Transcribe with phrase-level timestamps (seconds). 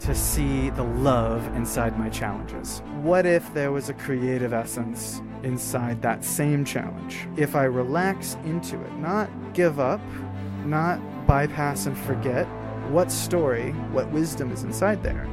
[0.00, 2.82] to see the love inside my challenges.
[3.00, 7.26] What if there was a creative essence inside that same challenge?
[7.36, 10.00] If I relax into it, not give up,
[10.64, 12.46] not bypass and forget,
[12.90, 15.26] what story, what wisdom is inside there?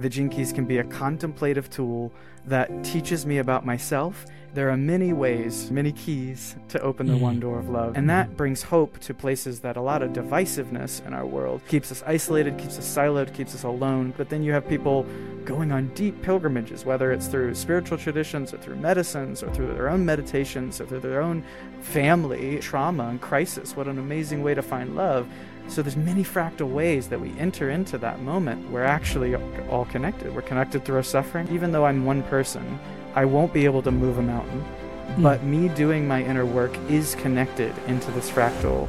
[0.00, 2.10] The Gene Keys can be a contemplative tool
[2.46, 4.24] that teaches me about myself.
[4.54, 7.40] There are many ways, many keys to open the one mm.
[7.40, 7.96] door of love.
[7.96, 11.92] And that brings hope to places that a lot of divisiveness in our world keeps
[11.92, 14.12] us isolated, keeps us siloed, keeps us alone.
[14.16, 15.06] But then you have people
[15.44, 19.88] going on deep pilgrimages, whether it's through spiritual traditions or through medicines or through their
[19.88, 21.44] own meditations or through their own
[21.80, 23.76] family trauma and crisis.
[23.76, 25.28] What an amazing way to find love.
[25.70, 28.68] So there's many fractal ways that we enter into that moment.
[28.72, 30.34] We're actually all connected.
[30.34, 31.46] We're connected through our suffering.
[31.52, 32.80] Even though I'm one person,
[33.14, 34.62] I won't be able to move a mountain.
[34.62, 35.22] Hmm.
[35.22, 38.88] But me doing my inner work is connected into this fractal.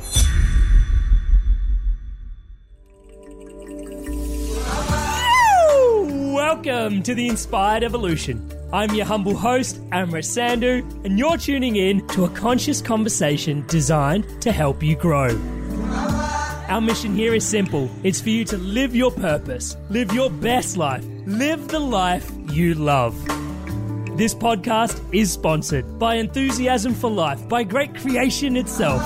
[6.34, 8.52] Welcome to the Inspired Evolution.
[8.74, 14.42] I'm your humble host, Amrit Sandhu, and you're tuning in to a conscious conversation designed
[14.42, 15.40] to help you grow.
[16.72, 20.78] Our mission here is simple it's for you to live your purpose, live your best
[20.78, 23.14] life, live the life you love.
[24.16, 29.02] This podcast is sponsored by Enthusiasm for Life, by Great Creation itself.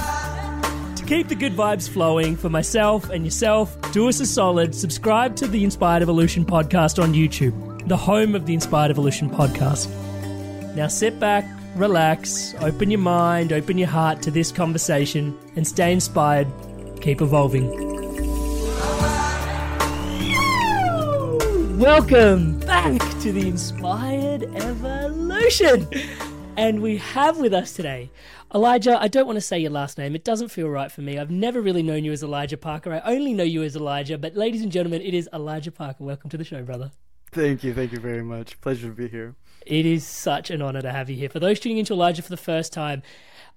[0.96, 5.36] To keep the good vibes flowing for myself and yourself, do us a solid, subscribe
[5.38, 9.90] to the Inspired Evolution podcast on YouTube, the home of the Inspired Evolution podcast.
[10.76, 15.92] Now sit back, relax, open your mind, open your heart to this conversation, and stay
[15.92, 16.46] inspired.
[17.06, 17.70] Keep evolving.
[21.78, 25.88] Welcome back to the Inspired Evolution.
[26.58, 28.10] And we have with us today
[28.56, 29.00] Elijah.
[29.00, 31.20] I don't want to say your last name, it doesn't feel right for me.
[31.20, 32.92] I've never really known you as Elijah Parker.
[32.92, 34.18] I only know you as Elijah.
[34.18, 36.04] But, ladies and gentlemen, it is Elijah Parker.
[36.04, 36.90] Welcome to the show, brother.
[37.32, 38.60] Thank you, thank you very much.
[38.62, 39.36] Pleasure to be here.
[39.64, 41.30] It is such an honor to have you here.
[41.30, 43.04] For those tuning into Elijah for the first time,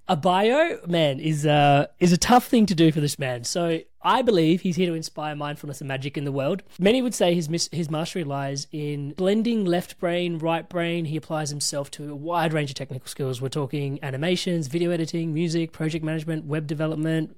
[0.09, 3.45] a bio, man, is uh, is a tough thing to do for this man.
[3.45, 6.63] So I believe he's here to inspire mindfulness and magic in the world.
[6.79, 11.05] Many would say his mis- his mastery lies in blending left brain, right brain.
[11.05, 13.43] He applies himself to a wide range of technical skills.
[13.43, 17.37] We're talking animations, video editing, music, project management, web development.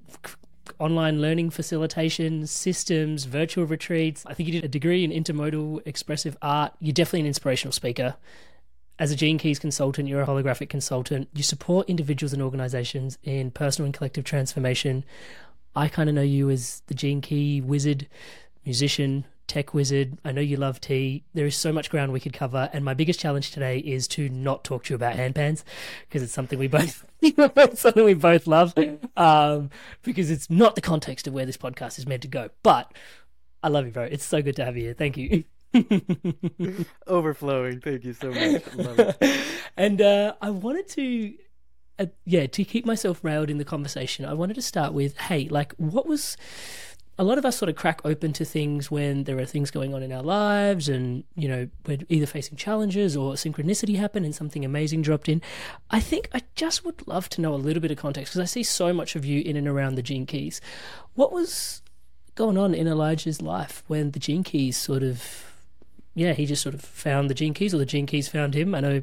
[0.78, 4.24] Online learning facilitation, systems, virtual retreats.
[4.26, 6.72] I think you did a degree in intermodal expressive art.
[6.78, 8.14] You're definitely an inspirational speaker.
[9.00, 11.30] As a Gene Keys consultant, you're a holographic consultant.
[11.32, 15.06] You support individuals and organizations in personal and collective transformation.
[15.74, 18.08] I kind of know you as the Gene Key wizard,
[18.62, 20.18] musician, tech wizard.
[20.22, 21.24] I know you love tea.
[21.32, 24.28] There is so much ground we could cover, and my biggest challenge today is to
[24.28, 25.64] not talk to you about handpans
[26.06, 27.06] because it's something we both
[27.78, 28.74] something we both love.
[29.16, 29.70] Um,
[30.02, 32.50] because it's not the context of where this podcast is meant to go.
[32.62, 32.92] But
[33.62, 34.02] I love you, bro.
[34.02, 34.94] It's so good to have you here.
[34.94, 35.44] Thank you.
[37.06, 37.80] Overflowing.
[37.80, 39.16] Thank you so much.
[39.76, 41.34] And uh, I wanted to,
[41.98, 45.48] uh, yeah, to keep myself railed in the conversation, I wanted to start with, hey,
[45.48, 46.36] like, what was.
[47.18, 49.92] A lot of us sort of crack open to things when there are things going
[49.92, 54.34] on in our lives, and you know we're either facing challenges or synchronicity happened and
[54.34, 55.42] something amazing dropped in.
[55.90, 58.46] I think I just would love to know a little bit of context because I
[58.46, 60.62] see so much of you in and around the Gene Keys.
[61.12, 61.82] What was
[62.36, 65.49] going on in Elijah's life when the Gene Keys sort of
[66.14, 68.74] yeah, he just sort of found the gene keys, or the gene keys found him.
[68.74, 69.02] I know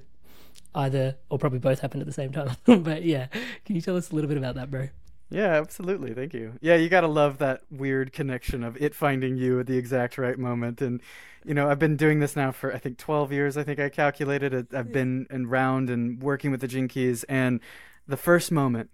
[0.76, 2.56] either or probably both happened at the same time.
[2.84, 3.28] but yeah,
[3.66, 4.90] can you tell us a little bit about that, bro?
[5.30, 6.14] Yeah, absolutely.
[6.14, 6.54] Thank you.
[6.62, 10.18] Yeah, you got to love that weird connection of it finding you at the exact
[10.18, 10.82] right moment.
[10.82, 11.02] And,
[11.44, 13.90] you know, I've been doing this now for, I think, 12 years, I think I
[13.90, 14.74] calculated.
[14.74, 17.26] I've been around and working with the Gene Keys.
[17.26, 17.60] And
[18.08, 18.90] the first moment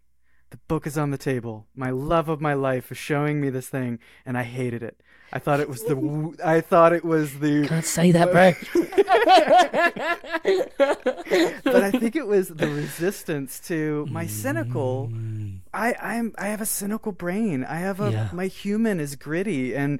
[0.53, 1.65] the book is on the table.
[1.75, 5.01] My love of my life is showing me this thing, and I hated it.
[5.35, 6.35] I thought it was the.
[6.45, 7.67] I thought it was the.
[7.67, 8.53] Can't say that, bro.
[11.63, 15.11] but I think it was the resistance to my cynical.
[15.73, 17.63] I I'm I have a cynical brain.
[17.63, 18.29] I have a Yeah.
[18.31, 19.99] my human is gritty and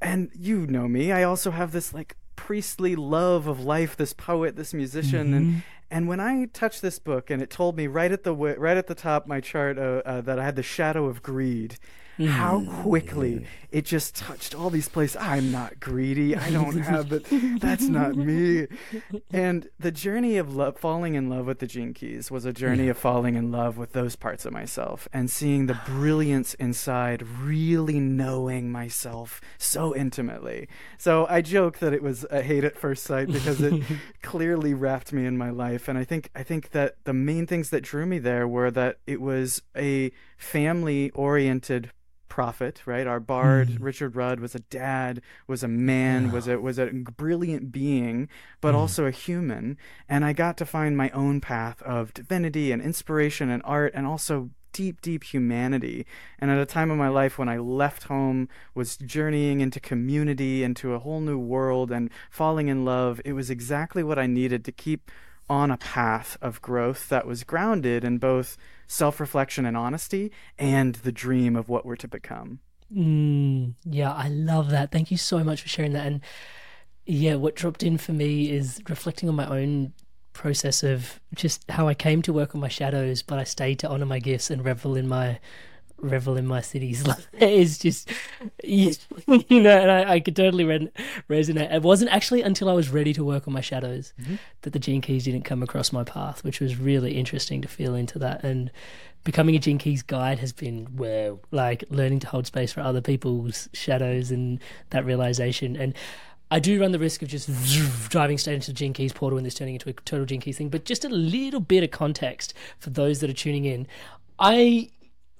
[0.00, 1.10] and you know me.
[1.10, 3.96] I also have this like priestly love of life.
[3.96, 7.88] This poet, this musician, and and when I touched this book and it told me
[7.88, 10.62] right at the right at the top my chart uh, uh, that I had the
[10.62, 11.78] shadow of greed.
[12.26, 12.82] How mm.
[12.82, 15.16] quickly it just touched all these places.
[15.16, 16.36] I'm not greedy.
[16.36, 17.26] I don't have it.
[17.58, 18.66] That's not me.
[19.30, 22.98] And the journey of falling in love with the Gene Keys was a journey of
[22.98, 28.70] falling in love with those parts of myself and seeing the brilliance inside, really knowing
[28.70, 30.68] myself so intimately.
[30.98, 33.82] So I joke that it was a hate at first sight because it
[34.22, 35.88] clearly wrapped me in my life.
[35.88, 38.98] And I think I think that the main things that drew me there were that
[39.06, 41.90] it was a family oriented
[42.32, 43.06] prophet, right?
[43.06, 43.84] Our bard hmm.
[43.84, 48.26] Richard Rudd was a dad, was a man, was a was a brilliant being,
[48.62, 48.78] but hmm.
[48.78, 49.76] also a human.
[50.08, 54.06] And I got to find my own path of divinity and inspiration and art and
[54.06, 56.06] also deep deep humanity
[56.38, 60.64] and at a time of my life when i left home was journeying into community
[60.64, 64.64] into a whole new world and falling in love it was exactly what i needed
[64.64, 65.10] to keep
[65.50, 68.56] on a path of growth that was grounded in both
[68.92, 72.60] self reflection and honesty and the dream of what we're to become.
[72.94, 74.92] Mm, yeah, I love that.
[74.92, 76.06] Thank you so much for sharing that.
[76.06, 76.20] And
[77.06, 79.94] yeah, what dropped in for me is reflecting on my own
[80.34, 83.88] process of just how I came to work on my shadows, but I stayed to
[83.88, 85.40] honor my gifts and revel in my
[86.02, 87.06] revel in my siddhis.
[87.12, 88.10] Like, it's just,
[88.62, 88.92] you
[89.50, 90.90] know, and I, I could totally re-
[91.28, 91.72] resonate.
[91.72, 94.36] It wasn't actually until I was ready to work on my shadows mm-hmm.
[94.62, 97.94] that the gene keys didn't come across my path, which was really interesting to feel
[97.94, 98.44] into that.
[98.44, 98.70] And
[99.24, 103.00] becoming a gene keys guide has been well, like learning to hold space for other
[103.00, 104.60] people's shadows and
[104.90, 105.76] that realization.
[105.76, 105.94] And
[106.50, 107.48] I do run the risk of just
[108.10, 110.58] driving straight into the Gene Keys portal and this turning into a total Gene Keys
[110.58, 110.68] thing.
[110.68, 113.86] But just a little bit of context for those that are tuning in.
[114.38, 114.90] I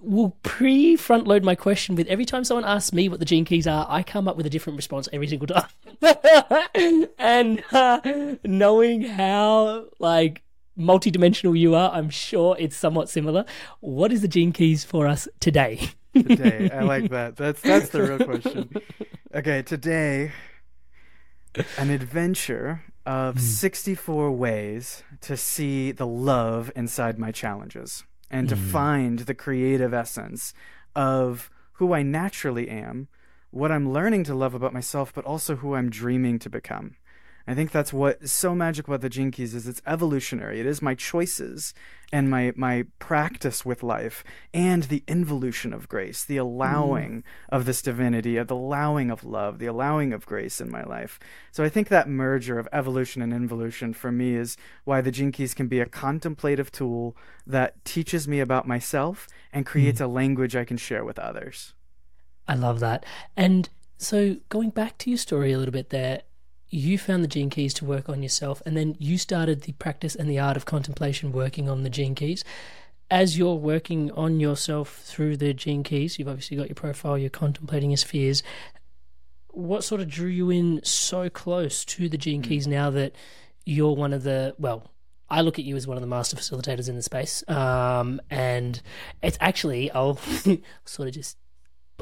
[0.02, 3.44] will pre front load my question with every time someone asks me what the gene
[3.44, 5.68] keys are, I come up with a different response every single time.
[7.18, 8.00] and uh,
[8.44, 10.42] knowing how like
[10.78, 13.44] multidimensional you are, I'm sure it's somewhat similar.
[13.80, 15.90] What is the gene keys for us today?
[16.14, 17.36] Today, I like that.
[17.36, 18.70] That's that's the real question.
[19.34, 20.32] Okay, today,
[21.78, 28.70] an adventure of 64 ways to see the love inside my challenges and to mm.
[28.70, 30.54] find the creative essence
[30.96, 33.08] of who I naturally am,
[33.50, 36.96] what I'm learning to love about myself, but also who I'm dreaming to become.
[37.46, 40.60] I think that's what is so magic about the Gene Keys is it's evolutionary.
[40.60, 41.74] It is my choices
[42.12, 44.22] and my my practice with life
[44.52, 47.22] and the involution of grace, the allowing mm.
[47.48, 51.18] of this divinity, of the allowing of love, the allowing of grace in my life.
[51.50, 55.32] So I think that merger of evolution and involution for me is why the Gene
[55.32, 57.16] Keys can be a contemplative tool
[57.46, 60.04] that teaches me about myself and creates mm.
[60.04, 61.74] a language I can share with others.
[62.46, 63.04] I love that.
[63.36, 66.22] And so going back to your story a little bit there,
[66.72, 70.14] you found the gene keys to work on yourself, and then you started the practice
[70.14, 72.42] and the art of contemplation working on the gene keys.
[73.10, 77.28] As you're working on yourself through the gene keys, you've obviously got your profile, you're
[77.28, 78.42] contemplating your spheres.
[79.48, 83.14] What sort of drew you in so close to the gene keys now that
[83.66, 84.90] you're one of the, well,
[85.28, 87.46] I look at you as one of the master facilitators in the space.
[87.48, 88.80] Um, and
[89.22, 90.18] it's actually, I'll
[90.86, 91.36] sort of just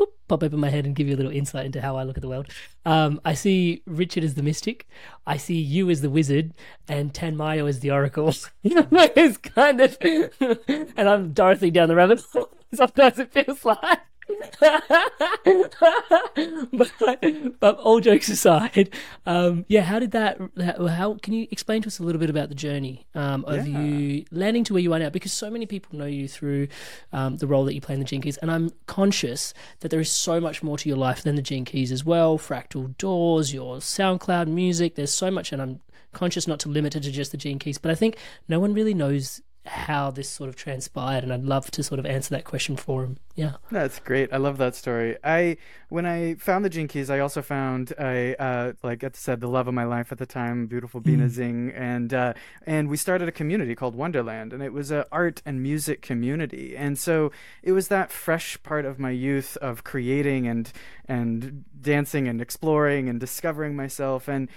[0.00, 2.16] boop, pop open my head and give you a little insight into how I look
[2.16, 2.48] at the world.
[2.86, 4.88] Um, I see Richard as the mystic,
[5.26, 6.52] I see you as the wizard,
[6.88, 8.34] and Tanmayo as the oracle.
[8.64, 9.96] it's kind of,
[10.96, 12.48] and I'm Dorothy down the rabbit hole.
[12.72, 13.98] Sometimes it feels like.
[16.72, 17.24] But,
[17.60, 18.90] but all jokes aside,
[19.26, 20.38] um, yeah, how did that?
[20.62, 23.66] How, how can you explain to us a little bit about the journey um, of
[23.66, 23.80] Yeah.
[23.80, 25.10] you landing to where you are now?
[25.10, 26.68] Because so many people know you through
[27.12, 30.00] um, the role that you play in the Gene Keys, and I'm conscious that there
[30.00, 32.38] is so much more to your life than the Gene Keys as well.
[32.38, 34.94] Fractal Doors, your SoundCloud music.
[34.94, 35.80] There's so much, and I'm
[36.12, 37.78] conscious not to limit it to just the Gene Keys.
[37.78, 38.16] But I think
[38.48, 42.06] no one really knows how this sort of transpired, and I'd love to sort of
[42.06, 43.18] answer that question for him.
[43.34, 43.54] Yeah.
[43.70, 44.32] That's great.
[44.32, 45.16] I love that story.
[45.22, 49.40] I when I found the Gene Keys, I also found I uh, like I said,
[49.40, 52.32] the love of my life at the time, beautiful Bina Zing, and uh,
[52.66, 56.74] and we started a community called Wonderland, and it was a art and music community,
[56.76, 57.30] and so
[57.62, 60.72] it was that fresh part of my youth of creating and
[61.06, 64.48] and dancing and exploring and discovering myself and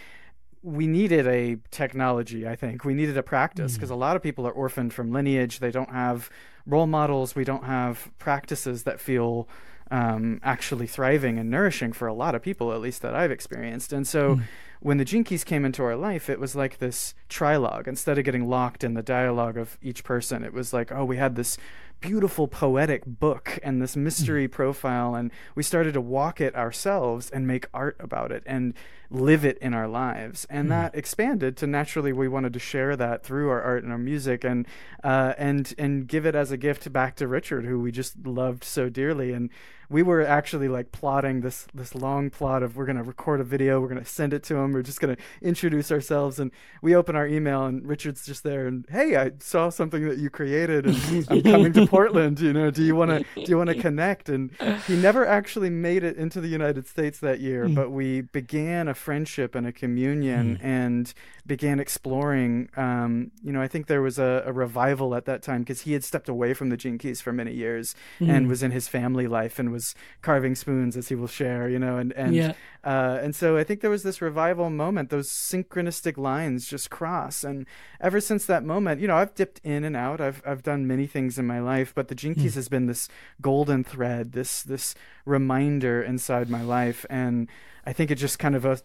[0.64, 2.86] we needed a technology i think.
[2.86, 3.76] We needed a practice hmm.
[3.76, 5.60] because a lot of people are orphaned from lineage.
[5.60, 6.30] They don't have
[6.66, 9.48] role models, we don't have practices that feel
[9.92, 13.94] um, actually thriving and nourishing for a lot of people, at least that I've experienced.
[13.94, 14.42] And so hmm.
[14.80, 17.88] when the Gene Keys came into our life, it was like this trilogue.
[17.88, 21.18] Instead of getting locked in the dialogue of each person, it was like, oh, we
[21.18, 21.58] had this
[22.00, 24.04] beautiful poetic book and this hmm.
[24.04, 28.44] mystery profile and we started to walk it ourselves and make art about it.
[28.46, 28.74] And
[29.14, 30.46] live it in our lives.
[30.50, 33.98] And that expanded to naturally we wanted to share that through our art and our
[33.98, 34.68] music and
[35.04, 38.64] uh, and and give it as a gift back to Richard who we just loved
[38.64, 39.32] so dearly.
[39.32, 39.50] And
[39.90, 43.44] we were actually like plotting this this long plot of we're going to record a
[43.44, 46.40] video we're going to send it to him we're just going to introduce ourselves.
[46.40, 46.52] And
[46.82, 50.30] we open our email and Richard's just there and hey I saw something that you
[50.30, 53.70] created and I'm coming to Portland you know do you want to do you want
[53.70, 54.30] to connect?
[54.30, 54.52] And
[54.88, 58.96] he never actually made it into the United States that year but we began a
[59.06, 60.46] friendship and a communion
[60.82, 61.06] and
[61.54, 62.52] began exploring
[62.86, 63.12] um,
[63.46, 66.04] you know I think there was a, a revival at that time because he had
[66.12, 67.86] stepped away from the Keys for many years
[68.32, 69.86] and was in his family life and was
[70.28, 72.54] carving spoons as he will share you know and and Yeah.
[72.92, 75.06] uh, and so I think there was this revival moment.
[75.10, 77.58] Those synchronistic lines just cross, and
[78.08, 80.20] ever since that moment, you know, I've dipped in and out.
[80.28, 83.04] I've I've done many things in my life, but the Gene Keys has been this
[83.50, 84.86] golden thread, this this
[85.26, 87.36] reminder inside my life, and
[87.90, 88.76] I think it just kind of a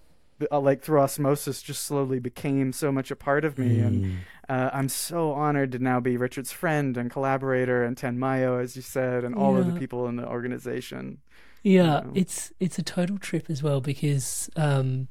[0.51, 3.81] uh, like through osmosis just slowly became so much a part of me.
[3.81, 4.19] And
[4.49, 8.83] uh, i'm so honored to now be richard's friend and collaborator and Tanmayo as you
[8.83, 11.19] said and all of the people in the organization.
[11.63, 12.13] Yeah, know.
[12.15, 15.09] it's it's a total trip as well because um,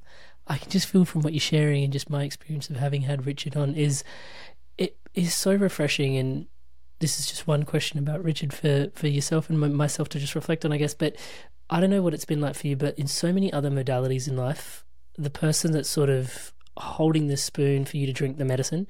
[0.48, 3.26] I can just feel from what you're sharing and just my experience of having had
[3.26, 4.04] Richard on is
[4.78, 6.18] it is so refreshing.
[6.18, 6.48] And
[7.00, 10.64] this is just one question about Richard for for yourself and myself to just reflect
[10.64, 10.94] on I guess.
[10.94, 11.16] But
[11.70, 14.28] I don't know what it's been like for you but in so many other modalities
[14.28, 14.86] in life
[15.18, 18.88] the person that's sort of holding the spoon for you to drink the medicine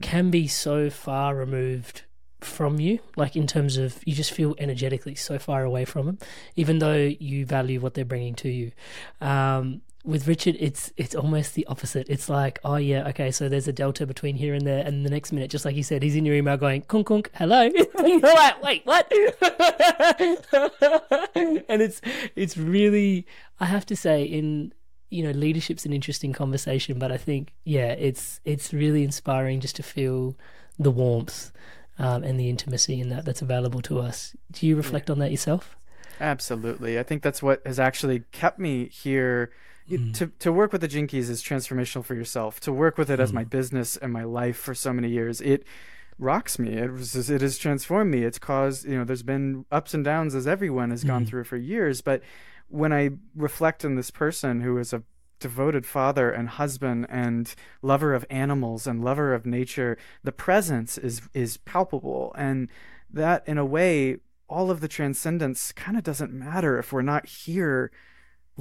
[0.00, 2.02] can be so far removed
[2.40, 6.18] from you like in terms of you just feel energetically so far away from them
[6.56, 8.72] even though you value what they're bringing to you
[9.20, 12.08] um with Richard, it's it's almost the opposite.
[12.08, 15.10] It's like, oh yeah, okay, so there's a delta between here and there, and the
[15.10, 17.62] next minute, just like you said, he's in your email going, "Kunk kunk, hello."
[17.98, 19.12] You're like, wait, what?
[21.34, 22.00] and it's
[22.34, 23.26] it's really,
[23.58, 24.72] I have to say, in
[25.10, 29.76] you know, leadership's an interesting conversation, but I think, yeah, it's it's really inspiring just
[29.76, 30.36] to feel
[30.78, 31.52] the warmth
[31.98, 34.34] um, and the intimacy in that that's available to us.
[34.52, 35.76] Do you reflect on that yourself?
[36.20, 36.98] Absolutely.
[36.98, 39.50] I think that's what has actually kept me here.
[39.86, 40.14] You- mm.
[40.14, 42.60] To to work with the Gene Keys is transformational for yourself.
[42.60, 43.50] To work with it as my mm.
[43.50, 45.64] business and my life for so many years, it
[46.18, 46.74] rocks me.
[46.74, 48.22] It was it has transformed me.
[48.22, 51.28] It's caused you know there's been ups and downs as everyone has gone mm.
[51.28, 52.00] through for years.
[52.00, 52.22] But
[52.70, 55.02] when I reflect on this person who is a
[55.40, 61.22] devoted father and husband and lover of animals and lover of nature, the presence is
[61.34, 62.32] is palpable.
[62.36, 62.68] And
[63.10, 67.26] that in a way all of the transcendence kind of doesn't matter if we're not
[67.26, 67.90] here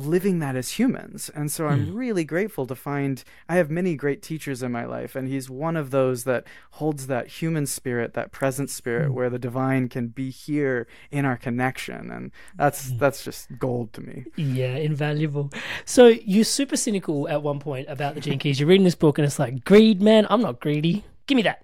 [0.06, 1.29] living that as humans.
[1.34, 1.96] And so I'm hmm.
[1.96, 5.75] really grateful to find I have many great teachers in my life, and he's one
[5.75, 9.13] of those that holds that human spirit, that present spirit, hmm.
[9.13, 12.12] where the divine can be here in our connection.
[12.12, 12.98] And that's hmm.
[12.98, 14.25] that's just gold to me.
[14.36, 15.51] Yeah, invaluable.
[15.86, 18.60] So you're super cynical at one point about the gene keys.
[18.60, 20.27] You're reading this book and it's like, greed, man.
[20.29, 21.03] I'm not greedy.
[21.29, 21.62] Give me that.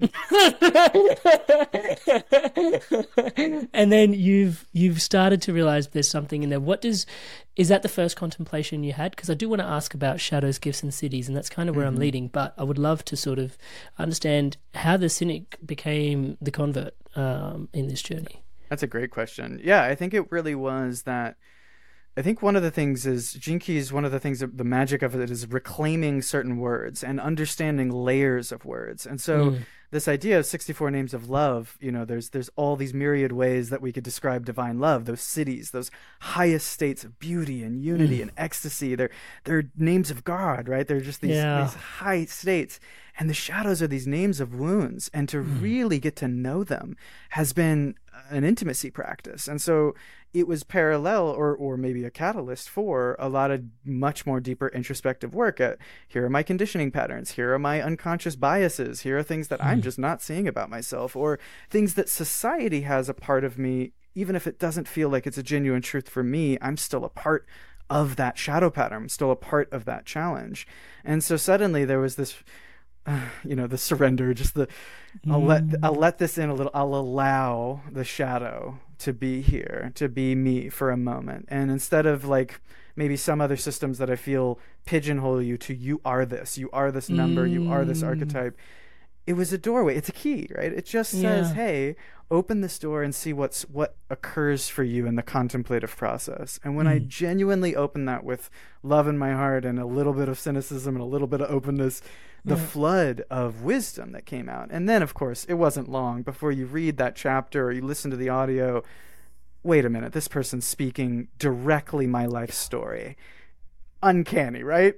[3.73, 6.59] and then you've you've started to realize there's something in there.
[6.59, 7.07] What does
[7.55, 9.15] is that the first contemplation you had?
[9.15, 11.75] Because I do want to ask about shadows, gifts, and siddhis, and that's kind of
[11.75, 12.27] where I'm leading.
[12.27, 13.57] But I would love to sort of
[13.97, 18.43] understand how the cynic became the convert um, in this journey.
[18.69, 19.59] That's a great question.
[19.63, 21.37] Yeah, I think it really was that.
[22.17, 23.91] I think one of the things is Gene Keys.
[23.91, 27.91] One of the things, that the magic of it is reclaiming certain words and understanding
[27.91, 29.05] layers of words.
[29.05, 29.65] And so, mm.
[29.91, 33.69] this idea of sixty-four names of love, you know, there's there's all these myriad ways
[33.69, 35.05] that we could describe divine love.
[35.05, 35.91] Those siddhis, those
[36.21, 38.23] highest states of beauty and unity mm.
[38.23, 38.95] and ecstasy.
[38.95, 39.11] They're
[39.43, 40.87] they're names of God, right?
[40.87, 41.63] They're just these, Yeah.
[41.63, 42.79] these high states.
[43.17, 45.09] And the shadows are these names of wounds.
[45.13, 45.61] And to mm.
[45.61, 46.97] really get to know them
[47.29, 47.95] has been
[48.29, 49.47] an intimacy practice.
[49.47, 49.95] And so
[50.35, 54.67] it was parallel or, or maybe a catalyst for a lot of much more deeper
[54.67, 55.77] introspective work at
[56.09, 59.77] here are my conditioning patterns, here are my unconscious biases, here are things that I'm
[59.77, 59.83] hmm.
[59.83, 61.39] just not seeing about myself, or
[61.69, 65.37] things that society has a part of me, even if it doesn't feel like it's
[65.37, 67.47] a genuine truth for me, I'm still a part
[67.89, 69.03] of that shadow pattern.
[69.03, 70.67] I'm still a part of that challenge.
[71.05, 72.35] And so suddenly there was this
[73.43, 74.67] you know the surrender just the
[75.29, 75.79] i'll let mm.
[75.83, 80.35] i'll let this in a little i'll allow the shadow to be here to be
[80.35, 82.59] me for a moment and instead of like
[82.95, 86.91] maybe some other systems that i feel pigeonhole you to you are this you are
[86.91, 88.57] this number you are this archetype
[89.27, 89.95] it was a doorway.
[89.95, 90.71] It's a key, right?
[90.71, 91.53] It just says, Yeah.
[91.55, 91.95] "Hey,
[92.29, 96.75] open this door and see what's what occurs for you in the contemplative process." And
[96.75, 97.07] when I Mm.
[97.07, 98.51] genuinely open that with
[98.83, 101.49] love in my heart and a little bit of cynicism and a little bit of
[101.49, 102.03] openness,
[102.45, 104.69] the flood of wisdom that came out.
[104.71, 108.11] And then, of course, it wasn't long before you read that chapter or you listen
[108.11, 108.83] to the audio.
[109.63, 113.17] Wait a minute, this person's speaking directly my life story.
[114.03, 114.93] Uncanny, right?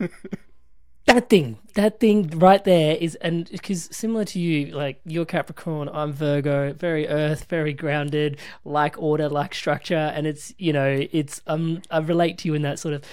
[1.06, 5.88] that thing, that thing right there is, and because similar to you, like you're Capricorn,
[5.92, 11.40] I'm Virgo, very earth, very grounded, like order, like structure, and it's you know, it's
[11.46, 13.04] um, I relate to you in that sort of,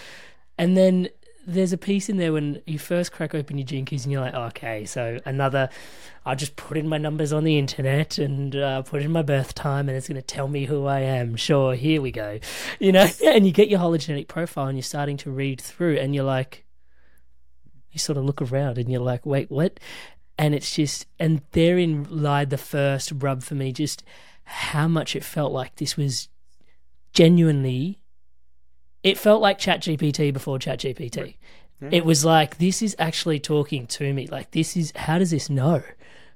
[0.58, 1.10] and then
[1.45, 4.33] there's a piece in there when you first crack open your keys and you're like,
[4.33, 5.69] okay, so another,
[6.25, 9.55] I'll just put in my numbers on the internet and uh, put in my birth
[9.55, 11.36] time and it's going to tell me who I am.
[11.36, 12.39] Sure, here we go.
[12.79, 16.15] You know, and you get your hologenetic profile and you're starting to read through and
[16.15, 16.65] you're like,
[17.91, 19.79] you sort of look around and you're like, wait, what?
[20.38, 24.03] And it's just, and therein lied the first rub for me, just
[24.43, 26.29] how much it felt like this was
[27.13, 28.00] genuinely.
[29.03, 31.36] It felt like ChatGPT before ChatGPT.
[31.89, 34.27] It was like this is actually talking to me.
[34.27, 35.81] Like this is how does this know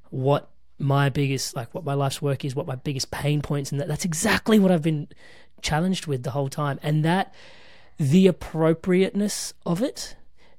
[0.09, 3.79] what my biggest like what my life's work is, what my biggest pain points, and
[3.79, 5.07] that that's exactly what I've been
[5.61, 6.79] challenged with the whole time.
[6.81, 7.33] And that
[7.97, 10.15] the appropriateness of it.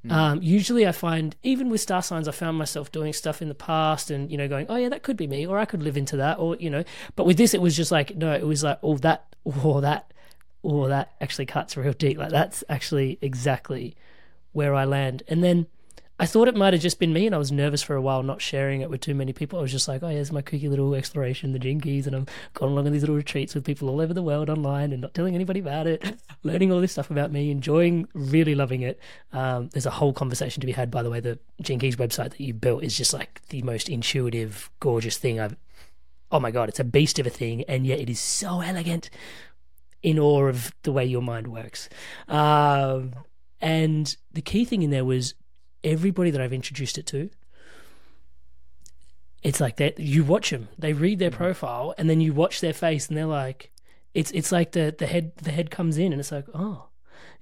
[0.09, 3.57] Um, usually, I find even with star signs, I found myself doing stuff in the
[3.57, 5.97] past, and you know, going, "Oh yeah, that could be me," or I could live
[5.97, 6.85] into that, or you know.
[7.17, 9.35] But with this, it was just like, no, it was like, "Oh that,
[9.65, 10.13] oh that,
[10.67, 13.97] oh that actually cuts real deep." Like that's actually exactly
[14.53, 15.23] where I land.
[15.29, 15.67] And then
[16.19, 18.23] I thought it might have just been me, and I was nervous for a while
[18.23, 19.59] not sharing it with too many people.
[19.59, 22.27] I was just like, oh, here's my kooky little exploration, the Gene Keys, and I'm
[22.55, 25.13] going along on these little retreats with people all over the world online and not
[25.13, 26.03] telling anybody about it,
[26.43, 28.99] learning all this stuff about me, enjoying, really loving it.
[29.35, 31.21] Um, there's a whole conversation to be had, by the way.
[31.21, 35.39] The Gene Keys website that you built is just like the most intuitive, gorgeous thing
[35.39, 35.57] I've.
[36.33, 39.11] Oh my god, it's a beast of a thing, and yet it is so elegant
[40.07, 41.89] in awe of the way your mind works.
[42.29, 43.13] Um,
[43.61, 45.35] and the key thing in there was
[45.83, 47.29] everybody that I've introduced it to.
[49.43, 52.73] It's like that you watch them, they read their profile, and then you watch their
[52.73, 53.73] face, and they're like,
[54.15, 56.87] it's it's like the the head the head comes in, and it's like, oh,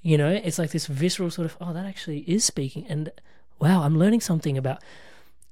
[0.01, 3.11] you know, it's like this visceral sort of, oh, that actually is speaking, and
[3.61, 4.83] wow, I'm learning something about.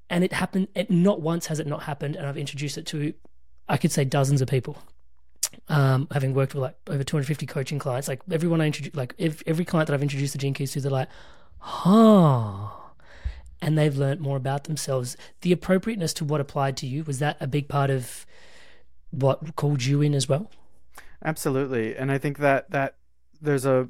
[0.09, 0.69] And it happened.
[0.75, 3.13] It not once has it not happened, and I've introduced it to,
[3.69, 4.79] I could say, dozens of people
[5.69, 9.43] um, having worked with like over 250 coaching clients, like everyone I introduce, like ev-
[9.47, 11.09] every client that I've introduced the Gene Keys to, they're like,
[11.59, 12.69] huh.
[13.61, 15.17] And they've learned more about themselves.
[15.43, 18.27] The appropriateness to what applied to you, was that a big part of
[19.11, 20.51] what called you in as well?
[21.25, 21.95] Absolutely.
[21.95, 22.97] And I think that that
[23.41, 23.89] there's a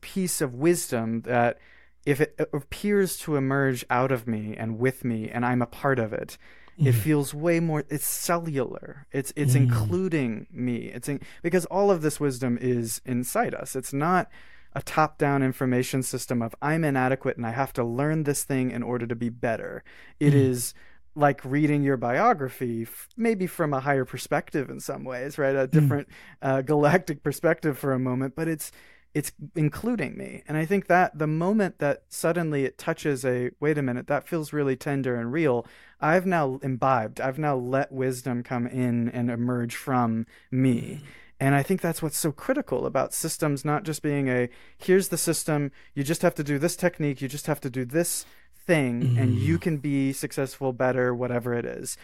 [0.00, 1.58] piece of wisdom that
[2.04, 5.98] if it appears to emerge out of me and with me and I'm a part
[5.98, 6.36] of it,
[6.76, 7.00] it mm-hmm.
[7.00, 9.06] feels way more it's cellular.
[9.12, 9.62] It's it's mm.
[9.62, 10.86] including me.
[10.86, 13.76] It's in, because all of this wisdom is inside us.
[13.76, 14.28] It's not
[14.74, 18.82] a top-down information system of I'm inadequate and I have to learn this thing in
[18.82, 19.84] order to be better.
[20.18, 20.50] It mm.
[20.50, 20.74] is
[21.14, 25.54] like reading your biography, f- maybe from a higher perspective in some ways, right?
[25.54, 25.70] A mm.
[25.70, 26.08] different
[26.42, 28.72] uh, galactic perspective for a moment, but it's
[29.14, 30.42] it's including me.
[30.48, 34.28] And I think that the moment that suddenly it touches a wait a minute, that
[34.28, 35.66] feels really tender and real,
[36.00, 40.80] I've now imbibed, I've now let wisdom come in and emerge from me.
[40.96, 41.06] Mm-hmm.
[41.40, 44.48] And I think that's what's so critical about systems not just being a
[44.78, 47.84] here's the system, you just have to do this technique, you just have to do
[47.84, 48.24] this
[48.56, 49.62] thing, and you mm-hmm.
[49.62, 51.96] can be successful, better, whatever it is.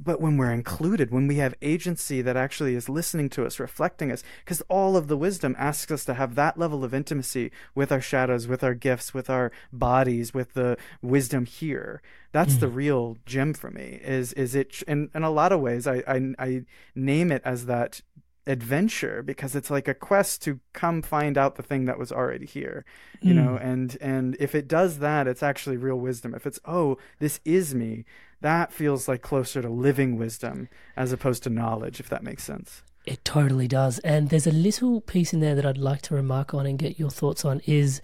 [0.00, 4.12] But when we're included, when we have agency that actually is listening to us, reflecting
[4.12, 7.90] us, because all of the wisdom asks us to have that level of intimacy with
[7.90, 12.00] our shadows, with our gifts, with our bodies, with the wisdom here.
[12.30, 12.74] That's the mm.
[12.76, 14.00] real gem for me.
[14.02, 14.82] Is is it?
[14.86, 18.02] In in a lot of ways, I I, I name it as that
[18.48, 22.46] adventure because it's like a quest to come find out the thing that was already
[22.46, 22.84] here
[23.20, 23.64] you know mm.
[23.64, 26.34] and and if it does that it's actually real wisdom.
[26.34, 28.04] If it's oh this is me
[28.40, 32.82] that feels like closer to living wisdom as opposed to knowledge if that makes sense.
[33.04, 34.00] It totally does.
[34.00, 36.98] And there's a little piece in there that I'd like to remark on and get
[36.98, 38.02] your thoughts on is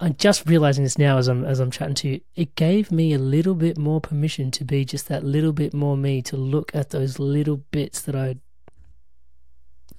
[0.00, 2.20] I'm just realizing this now as I'm as I'm chatting to you.
[2.36, 5.96] It gave me a little bit more permission to be just that little bit more
[5.96, 8.36] me to look at those little bits that I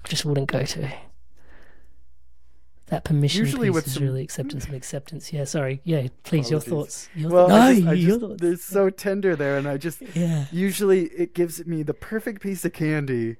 [0.04, 0.90] just wouldn't go to.
[2.86, 5.32] That permission Usually piece with is some- really acceptance and acceptance.
[5.32, 5.80] Yeah, sorry.
[5.84, 7.08] Yeah, please, your thoughts.
[7.14, 8.42] Your well no, I just, your thoughts.
[8.42, 10.46] it's so tender there and i just Yeah.
[10.50, 13.36] usually it gives me the perfect piece of candy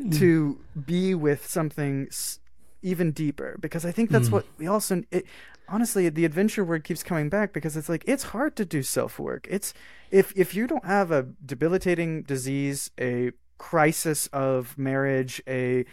[0.00, 0.16] Mm.
[0.18, 2.38] to be with something s-
[2.80, 4.32] even deeper because I think that's Mm.
[4.32, 5.26] what we also it,
[5.72, 9.18] honestly the adventure word keeps coming back because it's like it's hard to do self
[9.18, 9.48] work.
[9.50, 9.72] It's
[10.10, 15.84] if if you don't have a debilitating disease, a crisis of marriage, a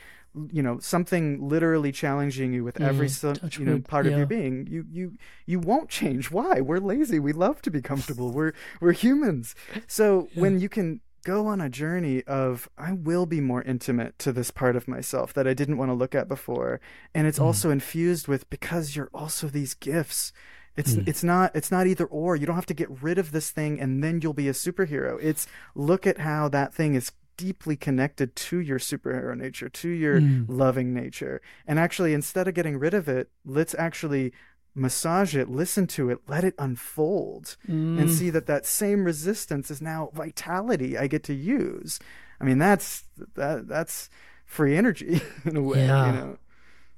[0.51, 2.85] you know something literally challenging you with mm-hmm.
[2.85, 6.29] every so, touch you know wood, part of your being you you you won't change.
[6.29, 6.61] Why?
[6.61, 7.19] We're lazy.
[7.19, 8.31] We love to be comfortable.
[8.31, 9.55] We're we're humans.
[9.87, 14.32] So when you can go on a journey of i will be more intimate to
[14.32, 16.79] this part of myself that i didn't want to look at before.
[17.13, 17.43] And it's mm.
[17.43, 20.32] also infused with because you're also these gifts.
[20.77, 21.08] It's mm.
[21.08, 22.36] it's not it's not either or.
[22.36, 25.19] You don't have to get rid of this thing and then you'll be a superhero.
[25.21, 30.19] It's look at how that thing is deeply connected to your superhero nature to your
[30.19, 30.45] mm.
[30.47, 31.41] loving nature.
[31.67, 34.34] And actually instead of getting rid of it let's actually
[34.79, 38.09] massage it listen to it let it unfold and mm.
[38.09, 41.99] see that that same resistance is now vitality i get to use.
[42.41, 43.03] I mean that's
[43.35, 44.09] that that's
[44.45, 46.05] free energy in a way Yeah.
[46.07, 46.37] you know?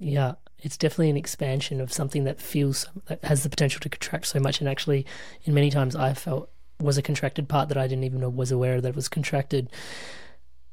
[0.01, 4.25] Yeah, it's definitely an expansion of something that feels that has the potential to contract
[4.25, 5.05] so much, and actually,
[5.43, 8.51] in many times, I felt was a contracted part that I didn't even know was
[8.51, 9.69] aware that it was contracted.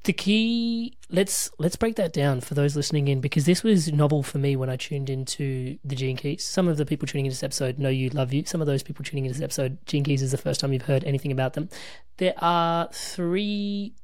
[0.05, 4.23] The key, let's let's break that down for those listening in because this was novel
[4.23, 6.45] for me when I tuned into the Gene Keys.
[6.45, 8.45] Some of the people tuning into this episode know you, love you.
[8.47, 10.83] Some of those people tuning into this episode, Gene Keys is the first time you've
[10.83, 11.69] heard anything about them.
[12.17, 13.95] There are three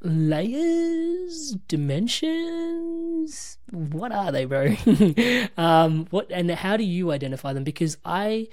[0.00, 3.58] layers, dimensions.
[3.70, 4.74] What are they, bro?
[5.56, 7.64] um, what and how do you identify them?
[7.64, 8.48] Because I,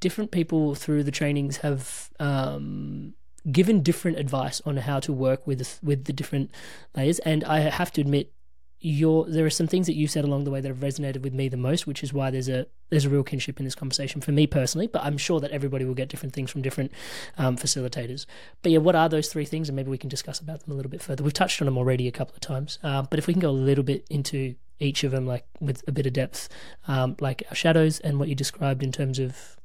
[0.00, 3.14] different people through the trainings have um,
[3.50, 6.50] given different advice on how to work with with the different
[6.94, 8.32] layers, and I have to admit,
[8.78, 11.32] your there are some things that you said along the way that have resonated with
[11.32, 14.20] me the most, which is why there's a there's a real kinship in this conversation
[14.20, 14.86] for me personally.
[14.86, 16.92] But I'm sure that everybody will get different things from different
[17.38, 18.26] um, facilitators.
[18.62, 20.76] But yeah, what are those three things, and maybe we can discuss about them a
[20.76, 21.24] little bit further.
[21.24, 23.50] We've touched on them already a couple of times, uh, but if we can go
[23.50, 26.48] a little bit into each of them, like with a bit of depth,
[26.86, 29.56] um, like our shadows and what you described in terms of,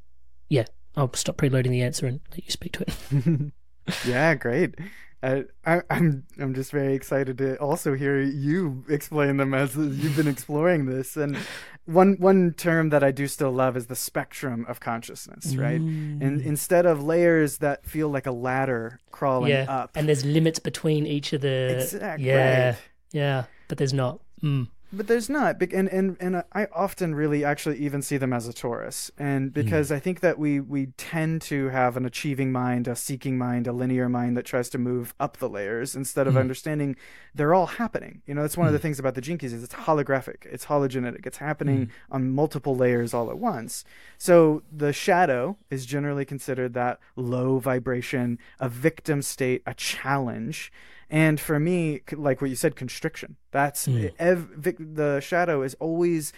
[0.48, 0.66] yeah,
[0.96, 3.52] I'll stop preloading the answer and let you speak to it.
[4.06, 4.76] yeah great
[5.24, 10.16] uh, I, I'm I'm just very excited to also hear you explain them as you've
[10.16, 11.16] been exploring this.
[11.16, 11.38] And
[11.86, 15.80] one one term that I do still love is the spectrum of consciousness, right?
[15.80, 20.58] And instead of layers that feel like a ladder crawling yeah, up, and there's limits
[20.58, 21.80] between each of the.
[21.82, 22.76] Exact- yeah,
[23.12, 24.22] yeah, but there's not.
[24.42, 24.70] Mm.
[24.94, 28.50] But there's not, and and and uh, I often really actually even see them as
[28.50, 29.54] a torus, and hmm.
[29.54, 33.68] because I think that we we tend to have an achieving mind, a seeking mind,
[33.68, 36.40] a linear mind that tries to move up the layers instead of hmm.
[36.40, 36.98] understanding
[37.34, 38.22] they're all happening.
[38.26, 38.76] You know, that's one of hmm.
[38.76, 42.76] the things about the Gene Keys is it's holographic, it's hologenetic, it's happening on multiple
[42.76, 43.86] layers all at once.
[44.18, 50.72] So the shadow is generally considered that low vibration, a victim state, a challenge.
[51.12, 53.36] And for me, like what you said, constriction.
[53.52, 54.08] That's hmm.
[54.18, 56.32] ev- vic- the shadow is always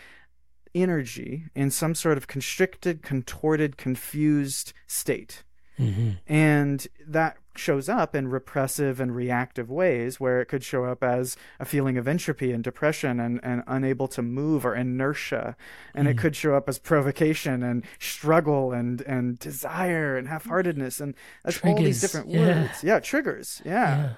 [0.74, 5.44] energy in some sort of constricted, contorted, confused state.
[5.80, 6.12] Mm-hmm.
[6.28, 11.38] And that shows up in repressive and reactive ways where it could show up as
[11.60, 15.56] a feeling of entropy and depression and, and unable to move or inertia.
[15.94, 16.20] And it hmm.
[16.20, 21.00] could show up as provocation and struggle and, and desire and half heartedness.
[21.00, 22.40] And that's all these different yeah.
[22.40, 22.84] words.
[22.84, 23.62] Yeah, triggers.
[23.64, 24.14] Yeah.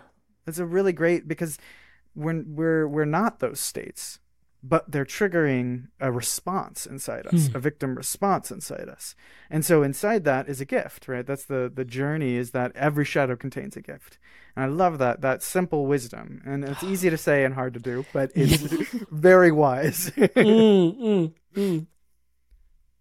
[0.46, 1.58] That's a really great because
[2.16, 4.20] we're we're we're not those states,
[4.64, 9.16] but they're triggering a response inside us, a victim response inside us.
[9.50, 11.26] And so inside that is a gift, right?
[11.26, 14.18] That's the the journey is that every shadow contains a gift.
[14.56, 16.42] And I love that that simple wisdom.
[16.46, 18.62] And it's easy to say and hard to do, but it's
[19.12, 20.12] very wise.
[20.16, 21.88] Mm, mm,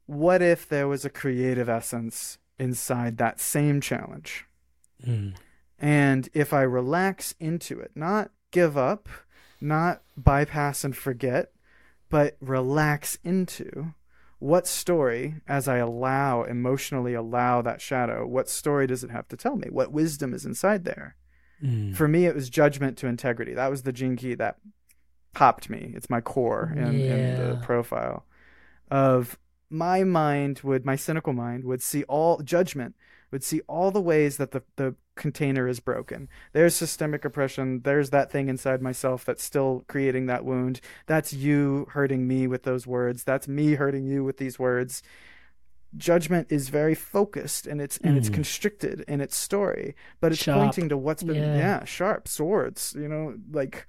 [0.06, 4.44] what if there was a creative essence inside that same challenge?
[5.06, 5.34] mm.
[5.78, 9.08] And if I relax into it, not give up,
[9.60, 11.52] not bypass and forget,
[12.08, 13.94] but relax into
[14.38, 19.36] what story, as I allow, emotionally allow that shadow, what story does it have to
[19.36, 19.68] tell me?
[19.70, 21.16] What wisdom is inside there?
[21.60, 21.92] Hmm.
[21.92, 23.54] For me, it was judgment to integrity.
[23.54, 24.58] That was the gene key that
[25.32, 25.92] popped me.
[25.96, 28.26] It's my core in, in the profile
[28.90, 29.38] of
[29.70, 32.94] my mind would, my cynical mind would see all judgment,
[33.30, 36.28] would see all the ways that the, the container is broken.
[36.52, 37.80] There's systemic oppression.
[37.82, 40.80] There's that thing inside myself that's still creating that wound.
[41.06, 43.24] That's you hurting me with those words.
[43.24, 45.02] That's me hurting you with these words.
[45.96, 48.34] Judgment is very focused and it's and it's hmm.
[48.34, 50.58] constricted in its story, but it's Sharp.
[50.58, 51.56] pointing to what's been Yeah.
[51.56, 53.86] yeah, sharp swords, you know, like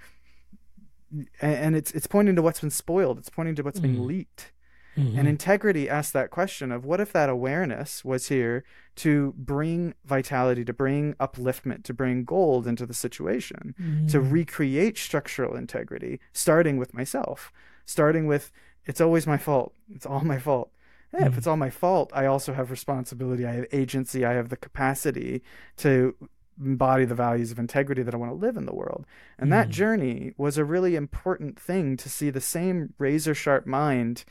[1.12, 3.18] and, and it's it's pointing to what's been spoiled.
[3.18, 4.06] It's pointing to what's been hmm.
[4.06, 4.52] leaked.
[4.96, 5.28] And mm-hmm.
[5.28, 8.64] integrity asks that question of what if that awareness was here
[8.96, 14.30] to bring vitality, to bring upliftment, to bring gold into the situation, to mm-hmm.
[14.30, 17.52] recreate structural integrity, starting with myself,
[17.86, 18.52] starting with
[18.86, 19.74] it's always my fault.
[19.94, 20.72] It's all my fault.
[21.14, 21.52] Yeah, if it's mm-hmm.
[21.52, 23.46] all my fault, I also have responsibility.
[23.46, 24.26] I have agency.
[24.26, 25.44] I have the capacity
[25.78, 26.16] to
[26.64, 29.06] embody the values of integrity that I want to live in the world.
[29.38, 34.24] And that journey was a really important thing to see the same razor sharp mind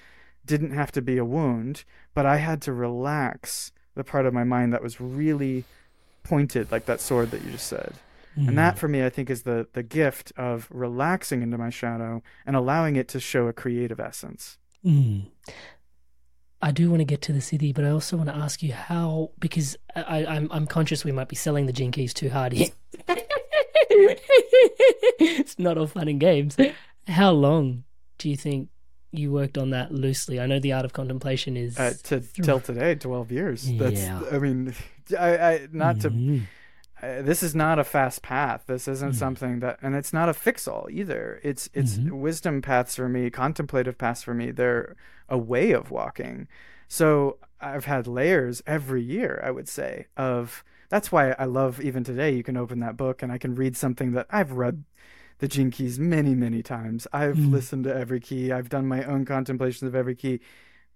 [0.46, 4.44] didn't have to be a wound, but I had to relax the part of my
[4.44, 5.64] mind that was really
[6.22, 7.94] pointed, like that sword that you just said.
[8.36, 12.22] And that for me, I think, is the the gift of relaxing into my shadow
[12.44, 14.58] and allowing it to show a creative essence.
[14.84, 15.26] Mm.
[16.60, 18.72] I do want to get to the siddhi, but I also want to ask you
[18.72, 22.52] how because I, I'm I'm conscious we might be selling the gene keys too hard
[22.52, 22.70] here.
[25.20, 26.56] it's not all fun and games.
[27.06, 27.84] How long
[28.18, 28.68] do you think
[29.18, 30.40] you worked on that loosely?
[30.40, 33.70] I know the art of contemplation is Uh, to till today, twelve years.
[33.72, 34.22] That's Yeah.
[34.30, 34.74] I mean,
[35.18, 36.42] I, I not to Mhm.
[37.02, 38.64] uh, this is not a fast path.
[38.66, 39.14] This isn't Mm.
[39.18, 41.40] something that, and it's not a fix all either.
[41.42, 42.20] It's it's Mm-hmm.
[42.20, 44.50] wisdom paths for me, contemplative paths for me.
[44.50, 44.96] They're
[45.28, 46.48] a way of walking.
[46.88, 49.40] So I've had layers every year.
[49.44, 52.30] I would say of that's why I love even today.
[52.34, 54.84] You can open that book and I can read something that I've read
[55.44, 57.06] the gene keys many many times.
[57.12, 57.50] I've Mm.
[57.52, 58.50] listened to every key.
[58.52, 60.40] I've done my own contemplations of every key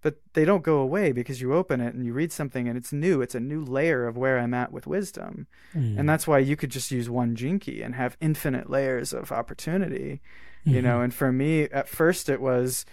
[0.00, 2.92] but they don't go away because you open it and you read something and it's
[2.92, 3.20] new.
[3.20, 5.48] It's a new layer of where I'm at with wisdom.
[5.74, 5.98] Mm.
[5.98, 9.32] And that's why you could just use one gene key and have infinite layers of
[9.32, 10.20] opportunity,
[10.62, 11.00] you know.
[11.00, 12.86] And for me, at first, it was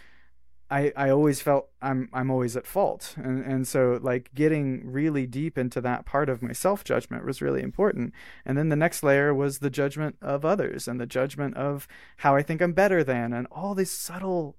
[0.70, 5.28] I, I always felt I'm I'm always at fault, and and so like getting really
[5.28, 8.14] deep into that part of my self judgment was really important.
[8.46, 12.36] And then the next layer was the judgment of others and the judgment of how
[12.36, 14.56] I think I'm better than, and all these subtle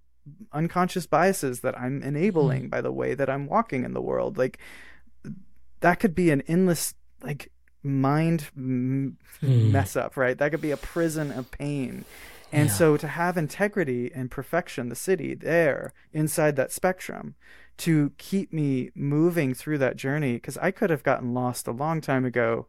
[0.52, 2.70] unconscious biases that I'm enabling mm-hmm.
[2.70, 4.38] by the way that I'm walking in the world.
[4.38, 4.58] Like
[5.80, 7.50] that could be an endless like
[7.82, 9.72] mind m- hmm.
[9.72, 10.36] mess up, right?
[10.36, 12.04] That could be a prison of pain.
[12.52, 17.34] And so to have integrity and perfection, the siddhi there inside that spectrum,
[17.78, 22.00] to keep me moving through that journey, because I could have gotten lost a long
[22.00, 22.66] time ago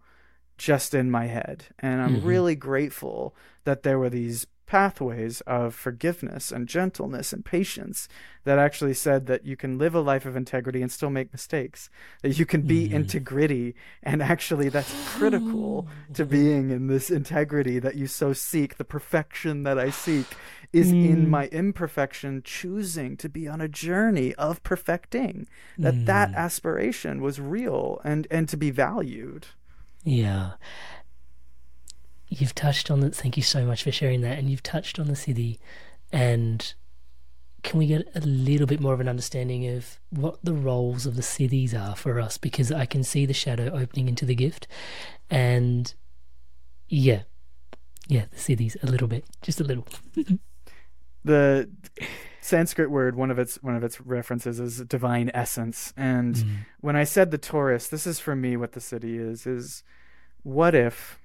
[0.58, 1.66] just in my head.
[1.80, 2.28] And I'm mm-hmm.
[2.28, 8.08] really grateful that there were these pathways of forgiveness and gentleness and patience
[8.44, 11.90] that actually said that you can live a life of integrity and still make mistakes
[12.22, 17.80] that you can be into gritty and actually that's critical to being in this integrity
[17.80, 18.76] that you so seek.
[18.78, 20.26] The perfection that i seek
[20.74, 21.30] is in mm.
[21.30, 26.36] my imperfection choosing to be on a journey of perfecting that that mm.
[26.36, 29.48] aspiration was real and and to be valued.
[30.04, 30.52] Yeah.
[32.30, 33.16] You've touched on it.
[33.16, 34.38] Thank you so much for sharing that.
[34.38, 35.60] And you've touched on the siddhi.
[36.12, 36.74] And
[37.64, 41.16] can we get a little bit more of an understanding of what the roles of
[41.16, 42.38] the siddhis are for us?
[42.38, 44.68] Because I can see the shadow opening into the gift.
[45.30, 45.94] And
[46.90, 47.24] yeah,
[48.08, 49.86] yeah, the siddhis a little bit, just a little.
[51.24, 51.70] the
[52.42, 55.94] Sanskrit word, one of its one of its references is divine essence.
[55.98, 56.56] And mm.
[56.80, 59.84] when I said the torus, this is for me what the siddhi is, is
[60.44, 61.20] what if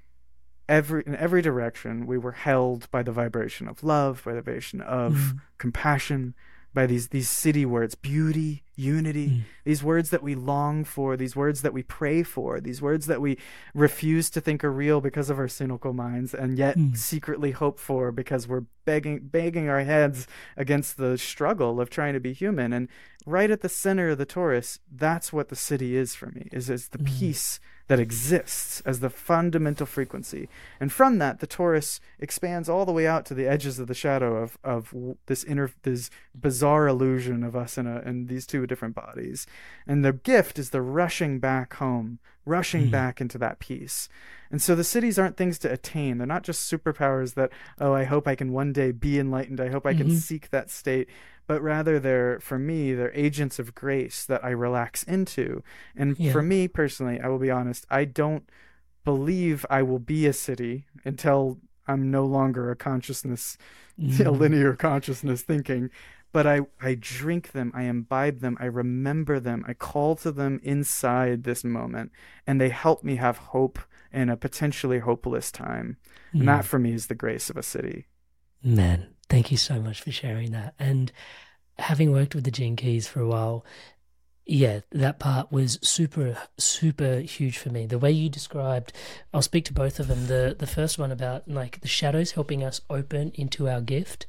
[0.73, 4.81] every in every direction we were held by the vibration of love, by the vibration
[4.81, 5.39] of mm-hmm.
[5.59, 6.35] compassion,
[6.73, 9.41] by these these siddhi words, beauty, unity, mm.
[9.65, 13.21] these words that we long for, these words that we pray for, these words that
[13.21, 13.37] we
[13.75, 16.97] refuse to think are real because of our cynical minds and yet mm.
[16.97, 22.21] secretly hope for because we're begging begging our heads against the struggle of trying to
[22.21, 22.73] be human.
[22.73, 22.89] And
[23.27, 26.71] right at the center of the torus, that's what the siddhi is for me, is
[26.71, 27.07] is the mm.
[27.19, 27.61] peace
[27.93, 30.49] that exists as the fundamental frequency.
[30.81, 33.93] And from that, the torus expands all the way out to the edges of the
[33.93, 34.95] shadow of, of
[35.27, 39.47] this inner, this bizarre illusion of us in, a, in these two different bodies.
[39.87, 42.91] And the gift is the rushing back home, rushing mm.
[42.91, 44.09] back into that peace.
[44.51, 46.17] And so the siddhis aren't things to attain.
[46.17, 49.61] They're not just superpowers that, oh, I hope I can one day be enlightened.
[49.61, 50.17] I hope I can mm-hmm.
[50.17, 51.11] seek that state
[51.47, 55.63] but rather they're for me they're agents of grace that i relax into
[55.97, 56.33] and Yeah.
[56.33, 58.49] for me personally i will be honest i don't
[59.05, 63.57] believe i will be a siddhi until i'm no longer a consciousness
[63.99, 64.31] a mm-hmm.
[64.31, 65.91] linear consciousness thinking
[66.33, 70.61] but I, I drink them, I imbibe them, I remember them, I call to them
[70.63, 72.11] inside this moment,
[72.47, 73.79] and they help me have hope
[74.11, 75.99] in a potentially hopeless time.
[76.33, 78.07] And that for me is the grace of a siddhi.
[78.63, 80.75] Man, thank you so much for sharing that.
[80.79, 81.11] And
[81.79, 83.65] having worked with the Gene Keys for a while,
[84.45, 87.87] yeah, that part was super, super huge for me.
[87.87, 88.93] The way you described,
[89.33, 90.27] I'll speak to both of them.
[90.27, 94.27] The the first one about like the shadows helping us open into our gift,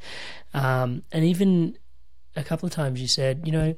[0.54, 1.78] um, and even
[2.38, 3.76] a couple of times you said, you know,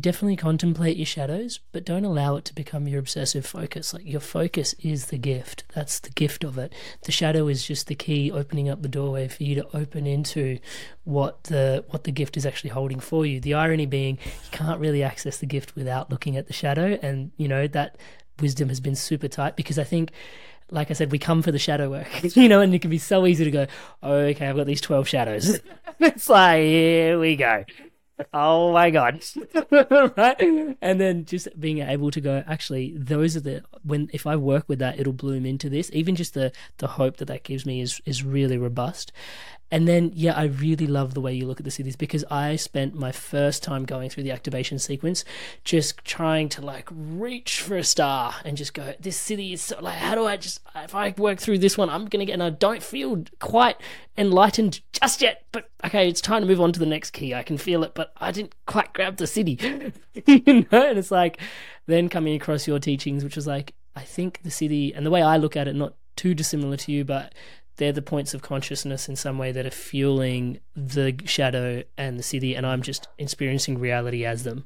[0.00, 3.92] definitely contemplate your shadows, but don't allow it to become your obsessive focus.
[3.92, 5.64] Like your focus is the gift.
[5.74, 6.72] That's the gift of it.
[7.02, 10.58] The shadow is just the key opening up the doorway for you to open into
[11.04, 13.40] what the what the gift is actually holding for you.
[13.40, 17.30] The irony being you can't really access the gift without looking at the shadow and
[17.36, 17.98] you know that
[18.40, 20.12] wisdom has been super tight because I think
[20.70, 22.98] like I said, we come for the shadow work, you know, and it can be
[22.98, 23.66] so easy to go,
[24.02, 25.60] okay, I've got these 12 shadows.
[26.00, 27.64] it's like, here we go
[28.32, 29.22] oh my god.
[30.16, 30.76] Right?
[30.80, 34.68] And then just being able to go actually those are the when if i work
[34.68, 35.90] with that it'll bloom into this.
[35.92, 39.12] Even just the the hope that that gives me is is really robust
[39.70, 42.56] and then, yeah, I really love the way you look at the siddhis because I
[42.56, 45.24] spent my first time going through the activation sequence
[45.64, 49.80] just trying to like reach for a star and just go, this siddhi is so
[49.80, 52.34] like, how do I just, if I work through this one, I'm going to get,
[52.34, 53.76] and I don't feel quite
[54.16, 57.34] enlightened just yet, but okay, it's time to move on to the next key.
[57.34, 59.92] I can feel it, but I didn't quite grab the siddhi,
[60.26, 60.88] you know?
[60.90, 61.40] And it's like,
[61.86, 65.22] then coming across your teachings, which was like, I think the siddhi, and the way
[65.22, 67.34] I look at it, not too dissimilar to you, but
[67.76, 72.22] they're the points of consciousness in some way that are fueling the shadow and the
[72.22, 74.64] siddhi, and I'm just experiencing reality as them.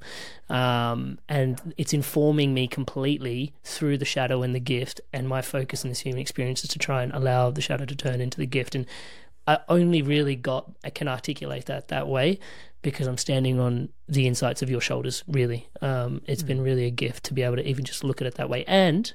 [0.49, 5.85] Um, and it's informing me completely through the shadow and the gift, and my focus
[5.85, 8.47] in this human experience is to try and allow the shadow to turn into the
[8.47, 8.75] gift.
[8.75, 8.87] And
[9.47, 12.39] I only really got, I can articulate that that way
[12.83, 15.69] because I'm standing on the insights of your shoulders, really.
[15.81, 16.49] Um, it's mm.
[16.49, 18.65] been really a gift to be able to even just look at it that way.
[18.67, 19.13] And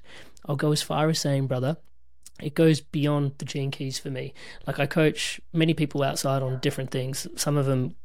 [0.47, 1.77] I'll go as far as saying, brother,
[2.43, 4.33] it goes beyond the gene keys for me.
[4.67, 7.27] Like I coach many people outside on different things.
[7.35, 7.95] Some of them,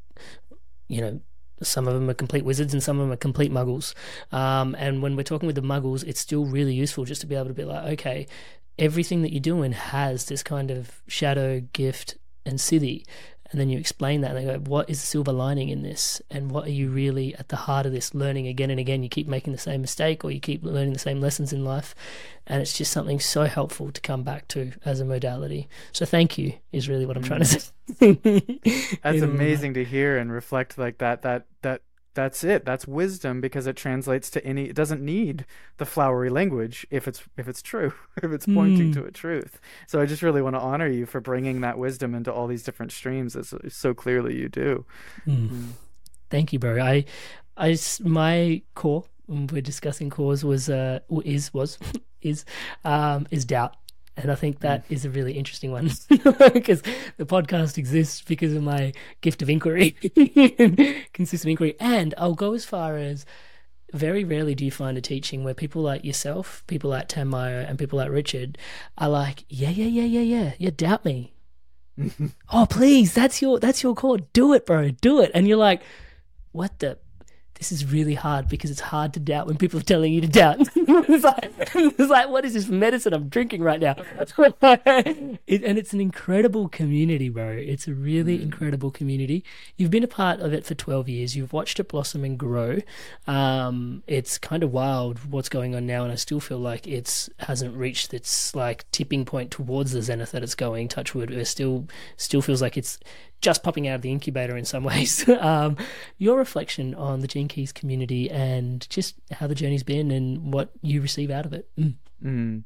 [0.89, 1.21] you know,
[1.63, 3.95] some of them are complete wizards and some of them are complete muggles.
[4.33, 7.35] Um, and when we're talking with the muggles, it's still really useful just to be
[7.35, 8.27] able to be like, okay,
[8.79, 13.05] everything that you're doing has this kind of shadow, gift, and siddhi
[13.51, 16.21] and then you explain that and they go what is the silver lining in this?
[16.31, 18.47] And what are you really at the heart of this learning?
[18.47, 21.21] Again and again you keep making the same mistake or you keep learning the same
[21.21, 21.95] lessons in life
[22.47, 25.69] and it's just something so helpful to come back to as a modality.
[25.93, 28.63] So thank you is really what i'm trying to mm.
[28.63, 28.99] say.
[29.03, 31.83] That's amazing to hear and reflect like that that that
[32.19, 36.85] that's it that's wisdom because it translates to any it doesn't need the flowery language
[36.91, 37.93] if it's if it's true
[38.25, 38.95] if it's pointing mm.
[38.95, 42.17] to a truth so i just really want to honor you for bringing that wisdom
[42.17, 44.85] into all these different streams as so clearly you do
[45.29, 45.49] mm.
[45.49, 45.69] Mm.
[46.29, 47.05] thank you bro i
[47.57, 51.79] i my core when we're discussing cause was uh is was
[52.21, 52.45] is
[52.85, 53.77] um is doubt
[54.19, 54.93] and I think that mm.
[54.93, 56.83] is a really interesting one because
[57.17, 59.93] the podcast exists because of my gift of inquiry,
[61.13, 61.77] consistent inquiry.
[61.79, 63.25] And I'll go as far as
[63.93, 67.79] very rarely do you find a teaching where people like yourself, people like Tanmayo, and
[67.79, 68.59] people like Richard
[68.99, 71.33] are like, yeah, yeah, yeah, yeah, yeah, yeah, doubt me.
[72.53, 74.19] oh, please, that's your that's your core.
[74.19, 74.91] Do it, bro.
[74.91, 75.31] Do it.
[75.35, 75.83] And you're like,
[76.53, 76.99] what the
[77.59, 80.29] this is really hard because it's hard to doubt when people are telling you to
[80.29, 80.61] doubt.
[80.77, 83.97] it's, like, it's like, what is this medicine I'm drinking right now?
[85.47, 87.51] it, and it's an incredible community, bro.
[87.51, 88.43] It's a really mm.
[88.43, 89.45] incredible community.
[89.77, 91.37] You've been a part of it for 12 years.
[91.37, 92.79] You've watched it blossom and grow.
[93.27, 97.29] Um, it's kind of wild what's going on now, and I still feel like it's
[97.41, 100.89] hasn't reached its like tipping point towards the zenith that it's going.
[100.89, 102.99] Touchwood, it still still feels like it's
[103.41, 105.29] just popping out of the incubator in some ways.
[105.29, 105.77] um,
[106.19, 110.71] your reflection on the Gene Keys community and just how the journey's been and what
[110.83, 111.69] you receive out of it.
[111.79, 111.95] Mm.
[112.25, 112.65] Mm.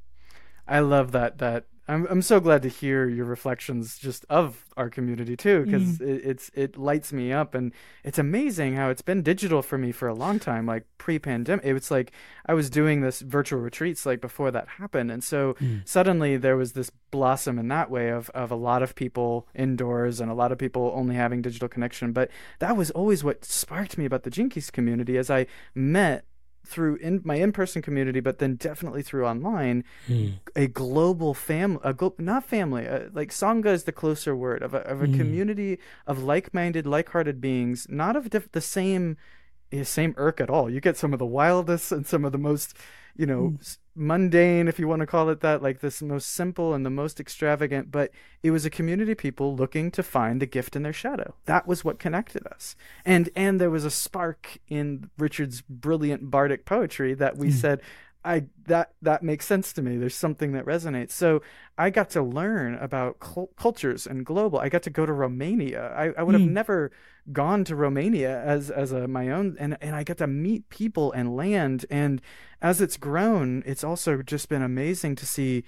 [0.67, 4.89] I love that that I'm I'm so glad to hear your reflections just of our
[4.89, 6.09] community too because mm.
[6.09, 7.73] it, it's it lights me up and
[8.05, 11.75] it's amazing how it's been digital for me for a long time like pre-pandemic it
[11.75, 12.13] was like
[12.47, 15.87] I was doing this virtual retreats like before that happened and so mm.
[15.87, 20.21] suddenly there was this blossom in that way of of a lot of people indoors
[20.21, 23.99] and a lot of people only having digital connection but that was always what sparked
[23.99, 26.25] me about the Gene Keys community as I met
[26.65, 30.35] through in my in-person community, but then definitely through online, mm.
[30.55, 34.75] a global family, a glo- not family, uh, like sangha is the closer word of
[34.75, 35.17] a, of a mm.
[35.17, 39.17] community of like-minded, like-hearted beings, not of diff- the same,
[39.73, 40.71] eh, same irk at all.
[40.71, 42.77] You get some of the wildest and some of the most,
[43.17, 46.75] you know, mm mundane, if you want to call it that, like this most simple
[46.75, 48.11] and the most extravagant, but
[48.43, 51.35] it was a community of people looking to find the gift in their shadow.
[51.45, 52.75] That was what connected us.
[53.05, 57.53] And and there was a spark in Richard's brilliant bardic poetry that we mm.
[57.53, 57.81] said,
[58.25, 59.97] I that that makes sense to me.
[59.97, 61.11] There's something that resonates.
[61.11, 61.43] So
[61.77, 63.19] I got to learn about
[63.57, 64.59] cultures and global.
[64.61, 65.93] I got to go to Romania.
[65.97, 66.53] I, I would have mm.
[66.53, 66.93] never
[67.33, 71.11] gone to Romania as as a my own, and and I got to meet people
[71.13, 71.85] and land.
[71.91, 72.23] And
[72.61, 75.65] as it's grown, it's also just been amazing to see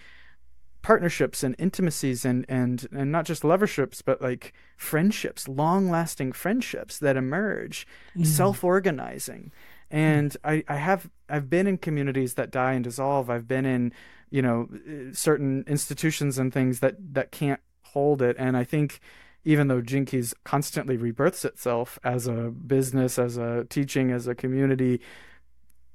[0.85, 6.99] partnerships and intimacies and and and not just loverships but like friendships long lasting friendships
[6.99, 8.27] that emerge Mm.
[8.27, 9.51] self organizing
[9.95, 13.31] and I, I have i've been in communities that die and dissolve.
[13.31, 13.93] I've been in
[14.29, 18.35] you know uh, certain institutions and things that that can't hold it.
[18.39, 19.01] And i think
[19.47, 24.35] even though Gene Keys constantly rebirths itself as a business as a teaching as a
[24.35, 25.01] community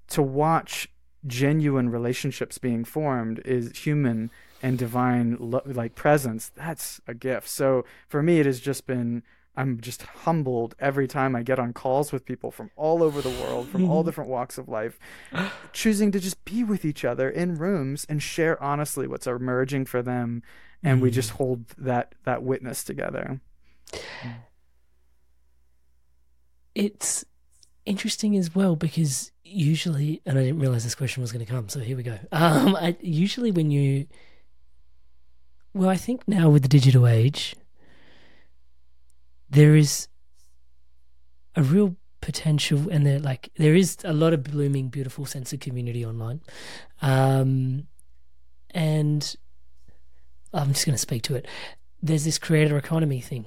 [0.08, 0.88] to watch
[1.28, 4.32] genuine relationships being formed is human
[4.62, 7.50] and divine lo- like presence that's a gift.
[7.50, 9.24] So for me it has just been
[9.60, 13.30] i'm just humbled every time i get on calls with people from all over the
[13.30, 15.00] world from all different walks of life
[15.74, 20.02] choosing to just be with each other in rooms and share honestly what's emerging for
[20.02, 20.42] them
[20.84, 23.40] and we just hold that that witness together
[26.76, 27.26] it's
[27.86, 31.70] interesting as well because usually, and I didn't realize this question was going to come,
[31.70, 32.18] so here we go.
[32.32, 34.08] Um, I, usually, when you,
[35.74, 37.56] well, I think now with the digital age,
[39.50, 40.08] there is
[41.56, 45.60] a real potential, and there like there is a lot of blooming, beautiful sense of
[45.60, 46.42] community online,
[47.02, 47.88] um,
[48.72, 49.36] and
[50.54, 51.48] I'm just going to speak to it.
[52.02, 53.46] There's this creator economy thing.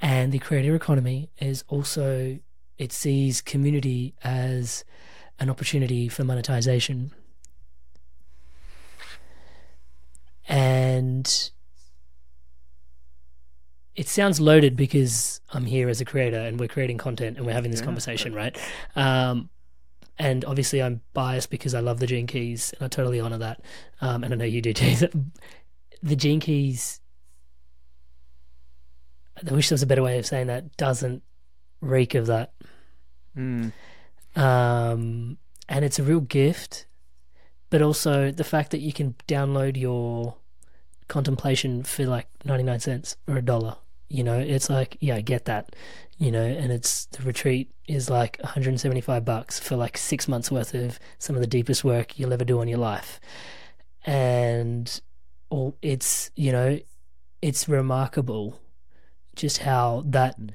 [0.00, 2.38] And the creator economy is also
[2.78, 4.84] it sees community as
[5.38, 7.12] an opportunity for monetization.
[10.48, 11.50] And
[13.96, 17.52] it sounds loaded because I'm here as a creator and we're creating content and we're
[17.52, 18.56] having this conversation, right?
[18.96, 19.50] Um,
[20.18, 23.62] and obviously, I'm biased because I love the Gene Keys and I totally honor that.
[24.00, 25.08] Um, and I know you do too.
[26.02, 26.98] The Gene Keys,
[29.46, 31.22] I wish there was a better way of saying that, doesn't
[31.82, 32.54] reek of that.
[33.36, 33.70] mm.
[34.34, 35.36] Um,
[35.68, 36.86] and it's a real gift,
[37.68, 40.36] but also the fact that you can download your
[41.10, 43.76] contemplation for like 99 cents or a dollar.
[44.08, 45.76] You know, it's like, yeah, I get that.
[46.16, 50.74] You know, and it's the retreat is like 175 bucks for like six months worth
[50.74, 53.20] of some of the deepest work you'll ever do on your life.
[54.04, 55.00] And
[55.50, 56.78] or it's, you know,
[57.42, 58.60] it's remarkable
[59.34, 60.50] just how that mm.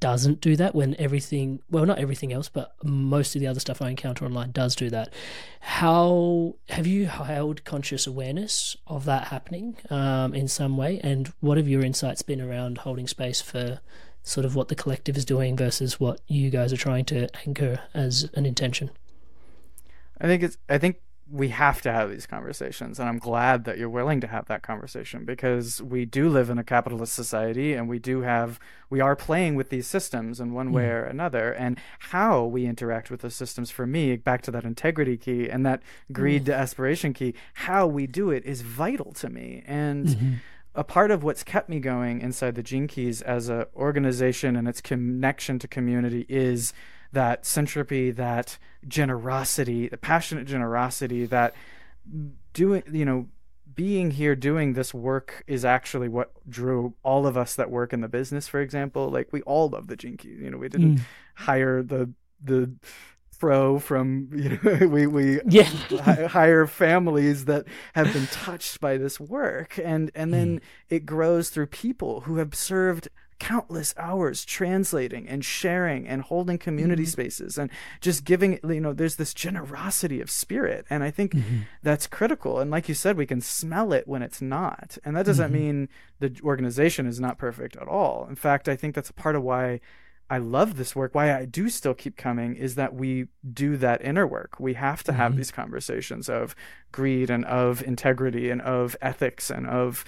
[0.00, 3.82] Doesn't do that when everything well not everything else but most of the other stuff
[3.82, 5.12] i encounter online does do that.
[5.60, 11.00] How have you held conscious awareness of that happening um, in some way?
[11.02, 13.80] And what have your insights been around holding space for
[14.22, 17.80] sort of what the collective is doing versus what you guys are trying to anchor
[17.94, 18.90] as an intention?
[20.20, 20.96] I think it's I think
[21.30, 24.62] we have to have these conversations and I'm glad that you're willing to have that
[24.62, 28.58] conversation because we do live in a capitalist society and we do have
[28.90, 30.76] we are playing with these systems in one mm-hmm.
[30.76, 31.52] way or another.
[31.52, 35.64] And how we interact with the systems for me back to that integrity key and
[35.66, 36.58] that greed to mm.
[36.58, 39.62] aspiration key how we do it is vital to me.
[39.66, 40.32] And mm-hmm.
[40.74, 44.68] a part of what's kept me going inside the Gene Keys as a organization and
[44.68, 46.72] its connection to community is
[47.12, 51.54] that syntropy, that generosity, the passionate generosity, that
[52.52, 53.28] doing, you know,
[53.74, 58.00] being here doing this work is actually what drew all of us that work in
[58.00, 59.08] the business, for example.
[59.08, 60.18] Like we all love the Keys.
[60.24, 61.00] You know, we didn't mm.
[61.34, 62.72] hire the the
[63.38, 65.62] pro from you know we we Yeah.
[65.62, 70.62] hi- hire families that have been touched by this work and and then mm.
[70.88, 73.08] it grows through people who have served
[73.38, 77.10] countless hours translating and sharing and holding community mm-hmm.
[77.10, 77.70] spaces and
[78.00, 80.86] just giving you know there's this generosity of spirit.
[80.90, 81.60] And i think mm-hmm.
[81.82, 82.60] that's critical.
[82.60, 84.98] And like you said we can smell it when it's not.
[85.04, 85.62] And that doesn't mm-hmm.
[85.62, 85.88] mean
[86.20, 88.26] the organization is not perfect at all.
[88.28, 89.80] In fact i think that's part of why
[90.30, 91.14] I love this work.
[91.14, 94.60] Why I do still keep coming is that we do that inner work.
[94.60, 96.54] We have to have these conversations of
[96.92, 100.04] greed and of integrity and of ethics and of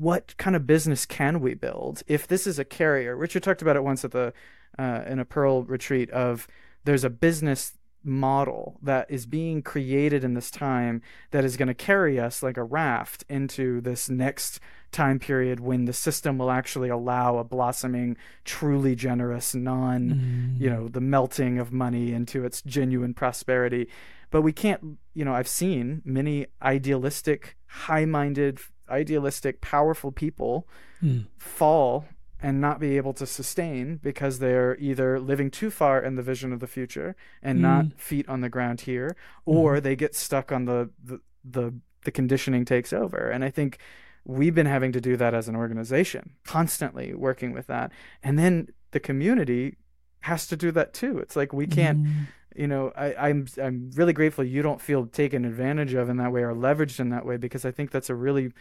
[0.00, 3.14] what kind of business can we build if this is a carrier.
[3.14, 4.32] Richard talked about it once at the
[4.78, 6.48] uh, in a Pearl retreat of
[6.84, 11.74] there's a business model that is being created in this time that is going to
[11.74, 14.58] carry us like a raft into this next
[14.90, 20.88] time period when the system will actually allow a blossoming truly generous non you know
[20.88, 23.86] the melting of money into its genuine prosperity
[24.30, 28.58] but we can't you know i've seen many idealistic high-minded
[28.90, 30.66] idealistic powerful people
[31.00, 31.20] hmm.
[31.38, 32.06] fall
[32.42, 36.52] and not be able to sustain because they're either living too far in the vision
[36.52, 37.62] of the future and hmm.
[37.62, 39.56] not feet on the ground here hmm.
[39.56, 41.74] or they get stuck on the, the the
[42.04, 43.30] the conditioning takes over.
[43.30, 43.78] And i think
[44.24, 47.90] we've been having to do that as an organization constantly working with that.
[48.22, 49.76] And then the community
[50.20, 51.18] has to do that too.
[51.18, 52.06] It's like we can't
[52.54, 56.32] you know, I, I'm I'm really grateful you don't feel taken advantage of in that
[56.32, 58.52] way or leveraged in that way because I think that's a really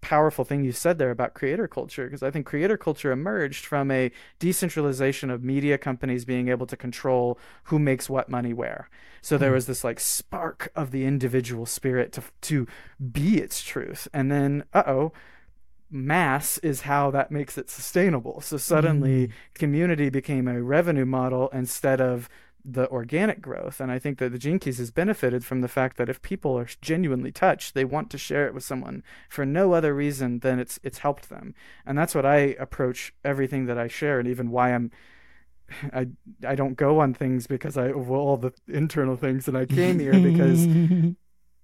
[0.00, 3.90] powerful thing you said there about creator culture because I think creator culture emerged from
[3.90, 8.88] a decentralization of media companies being able to control who makes what money where.
[9.22, 9.54] So there hmm.
[9.54, 12.66] was this like spark of the individual spirit to to
[13.12, 15.12] be its truth, and then uh oh,
[15.90, 18.40] mass is how that makes it sustainable.
[18.40, 19.32] So suddenly, mm.
[19.54, 22.28] community became a revenue model instead of
[22.64, 23.80] the organic growth.
[23.80, 26.58] And I think that the Gene Keys has benefited from the fact that if people
[26.58, 30.58] are genuinely touched, they want to share it with someone for no other reason than
[30.58, 31.54] it's it's helped them.
[31.84, 34.90] And that's what I approach everything that I share, and even why I'm.
[35.94, 36.08] I
[36.46, 39.98] I don't go on things because I of all the internal things that I came
[39.98, 40.66] here because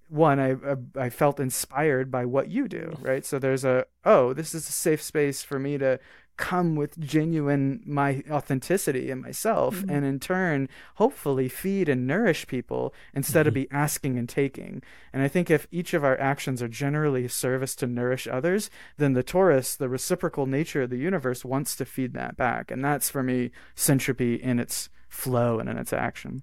[0.09, 4.33] one I, I I felt inspired by what you do right so there's a oh
[4.33, 5.99] this is a safe space for me to
[6.37, 9.89] come with genuine my authenticity and myself mm-hmm.
[9.89, 13.49] and in turn hopefully feed and nourish people instead mm-hmm.
[13.49, 14.81] of be asking and taking
[15.13, 18.69] and i think if each of our actions are generally a service to nourish others
[18.97, 22.83] then the torus the reciprocal nature of the universe wants to feed that back and
[22.83, 26.41] that's for me syntropy in its flow and in its action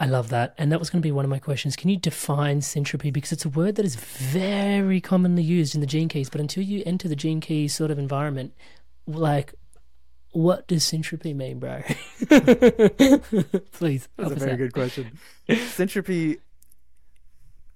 [0.00, 0.54] I love that.
[0.58, 1.74] And that was going to be one of my questions.
[1.74, 3.12] Can you define syntropy?
[3.12, 6.62] Because it's a word that is very commonly used in the gene keys, but until
[6.62, 8.54] you enter the gene keys sort of environment,
[9.08, 9.54] like
[10.32, 11.82] what does syntropy mean, bro?
[13.72, 14.08] Please.
[14.16, 15.18] That's a very good question.
[15.48, 16.38] syntropy.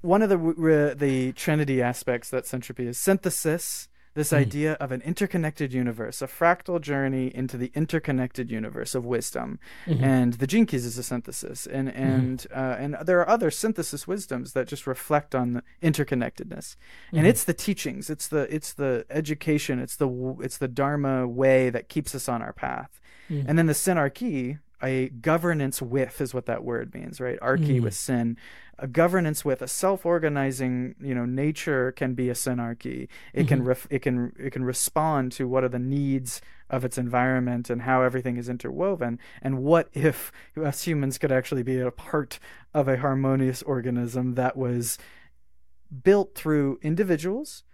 [0.03, 4.39] One of the the trinity aspects that syntropy is synthesis, this mm.
[4.39, 9.59] idea of an interconnected universe, a fractal journey into the interconnected universe of wisdom.
[9.87, 10.05] Mm-hmm.
[10.05, 11.67] And the Gene Keys is a synthesis.
[11.67, 12.03] And mm-hmm.
[12.03, 12.57] and mm.
[12.57, 16.77] uh, and there are other synthesis wisdoms that just reflect on the interconnectedness.
[16.77, 17.19] Mm-hmm.
[17.19, 21.71] And it's the teachings, it's the it's the education, it's the it's the Dharma way
[21.71, 23.01] that keeps us on our path.
[23.31, 23.45] Mm.
[23.49, 27.39] And then the Synarchy, a governance with is what that word means, right?
[27.41, 27.83] Archy mm.
[27.83, 28.37] with sin.
[28.79, 33.09] A governance with a self-organizing, you know, nature can be a synarchy.
[33.33, 33.49] It mm-hmm.
[33.49, 37.69] can ref- it can it can respond to what are the needs of its environment
[37.69, 39.19] and how everything is interwoven.
[39.43, 42.39] And what if us humans could actually be a part
[42.73, 44.99] of a harmonious organism that was
[46.03, 47.65] built through individuals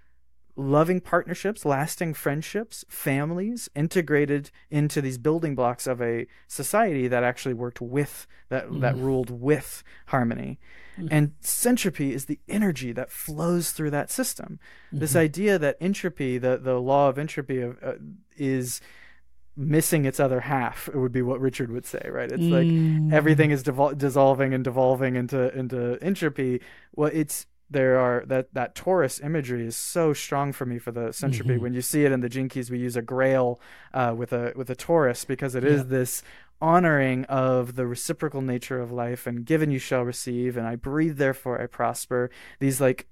[0.59, 7.55] loving partnerships, lasting friendships, families integrated into these building blocks of a society that actually
[7.55, 8.81] worked with that mm.
[8.81, 10.59] that ruled with harmony.
[10.99, 11.09] Mm.
[11.11, 14.59] And syntropy is the energy that flows through that system.
[14.89, 14.99] Mm-hmm.
[14.99, 17.93] This idea that entropy, the the law of entropy of, uh,
[18.37, 18.81] is
[19.57, 23.09] missing its other half it would be what richard would say right it's mm.
[23.09, 26.61] like everything is devol- dissolving and devolving into into entropy
[26.95, 31.09] well it's there are that that torus imagery is so strong for me for the
[31.09, 31.53] syntropy.
[31.53, 31.63] Mm-hmm.
[31.63, 33.61] When you see it in the Gene Keys, we use a grail
[33.93, 35.71] uh, with a with a torus because it yeah.
[35.71, 36.23] is this
[36.61, 41.19] honoring of the reciprocal nature of life and given you shall receive and I breathe
[41.19, 42.31] therefore I prosper.
[42.59, 43.07] These like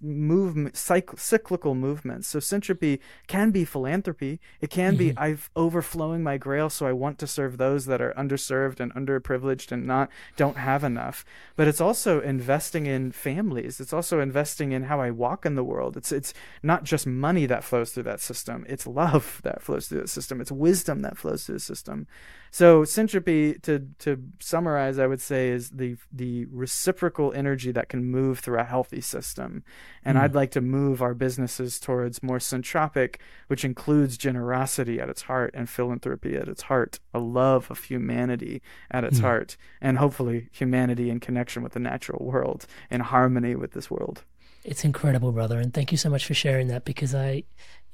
[0.00, 2.28] movement cyclical movements.
[2.28, 4.40] So syntropy can be philanthropy.
[4.60, 4.98] It can mm-hmm.
[4.98, 8.94] be i've overflowing my grail so i want to serve those that are underserved and
[8.94, 11.24] underprivileged and not don't have enough.
[11.56, 13.80] But it's also investing in families.
[13.80, 15.96] It's also investing in how i walk in the world.
[15.96, 18.64] It's it's not just money that flows through that system.
[18.68, 20.40] It's love that flows through the system.
[20.40, 22.06] It's wisdom that flows through the system
[22.54, 28.04] so syntropy, to to summarize, I would say is the the reciprocal energy that can
[28.04, 29.64] move through a healthy system.
[30.04, 30.20] And mm.
[30.20, 35.54] I'd like to move our businesses towards more syntropic, which includes generosity at its heart
[35.54, 39.22] and philanthropy at its heart, a love of humanity at its mm.
[39.22, 44.24] heart, and hopefully humanity in connection with the natural world, in harmony with this world.
[44.62, 47.44] It's incredible, brother, and thank you so much for sharing that because I,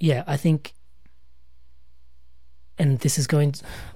[0.00, 0.74] yeah, I think
[2.78, 3.52] and this is going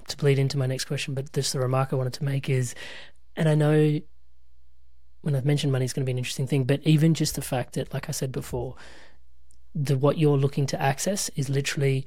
[0.07, 2.75] to bleed into my next question, but just the remark I wanted to make is,
[3.35, 3.99] and I know
[5.21, 7.41] when I've mentioned money is going to be an interesting thing, but even just the
[7.41, 8.75] fact that, like I said before,
[9.73, 12.05] the what you're looking to access is literally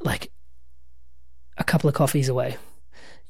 [0.00, 0.32] like
[1.56, 2.56] a couple of coffees away.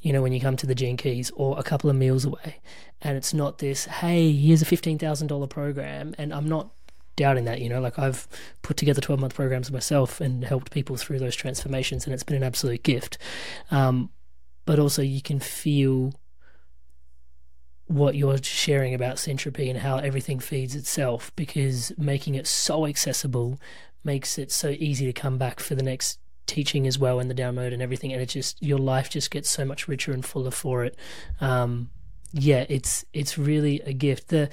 [0.01, 2.61] You know, when you come to the Gene Keys, or a couple of meals away,
[3.03, 3.85] and it's not this.
[3.87, 6.71] Hey, here's a fifteen thousand dollar program, and I'm not
[7.19, 7.61] doubting that.
[7.61, 8.27] You know, like I've
[8.63, 12.37] put together 12 month programs myself and helped people through those transformations, and it's been
[12.37, 13.19] an absolute gift.
[13.71, 14.11] Um,
[14.65, 16.15] but also, you can feel
[17.89, 23.59] what you're sharing about syntropy and how everything feeds itself because making it so accessible
[24.05, 27.35] makes it so easy to come back for the next teaching as well and the
[27.35, 30.51] download and everything and it just your life just gets so much richer and fuller
[30.51, 30.97] for it
[31.41, 31.91] um,
[32.33, 34.51] yeah it's it's really a gift the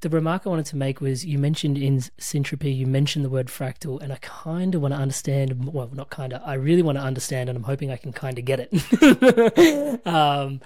[0.00, 3.48] the remark I wanted to make was you mentioned in syntropy, you mentioned the word
[3.48, 5.72] fractal, and I kind of want to understand.
[5.72, 6.42] Well, not kind of.
[6.44, 10.06] I really want to understand, and I'm hoping I can kind of get it.
[10.06, 10.60] um,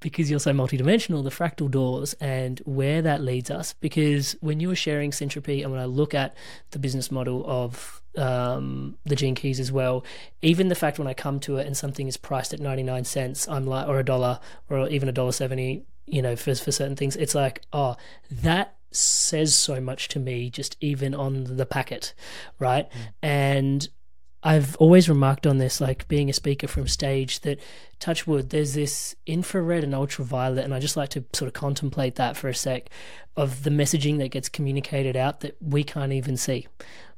[0.00, 3.74] because you're so multidimensional, the fractal doors and where that leads us.
[3.74, 6.34] Because when you were sharing Syntropy, and when I look at
[6.70, 10.04] the business model of um, the Gene Keys as well,
[10.42, 13.46] even the fact when I come to it and something is priced at 99 cents,
[13.46, 16.96] I'm like, or a dollar, or even a dollar 70, you know, for, for certain
[16.96, 17.96] things, it's like, oh,
[18.30, 22.14] that says so much to me just even on the packet,
[22.58, 22.90] right?
[22.90, 22.96] Mm.
[23.22, 23.88] And
[24.42, 27.60] I've always remarked on this, like being a speaker from stage, that
[27.98, 32.36] touchwood, there's this infrared and ultraviolet, and I just like to sort of contemplate that
[32.36, 32.88] for a sec
[33.36, 36.66] of the messaging that gets communicated out that we can't even see,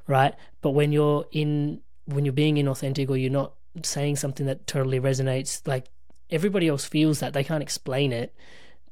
[0.05, 0.35] right?
[0.61, 4.99] But when you're in, when you're being inauthentic or you're not saying something that totally
[4.99, 5.85] resonates, like
[6.29, 8.35] everybody else feels that they can't explain it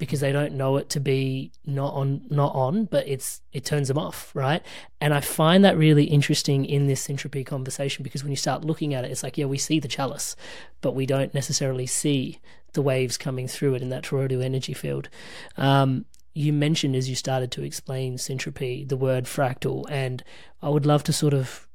[0.01, 3.87] because they don't know it to be not on not on but it's it turns
[3.87, 4.63] them off right?
[4.99, 8.95] And i find that really interesting in this syntropy conversation because when you start looking
[8.95, 10.35] at it it's like yeah we see the chalice
[10.81, 12.39] but we don't necessarily see
[12.73, 15.09] the waves coming through it in that toroidal energy field.
[15.57, 20.23] Um, you mentioned as you started to explain syntropy the word fractal and
[20.61, 21.67] i would love to sort of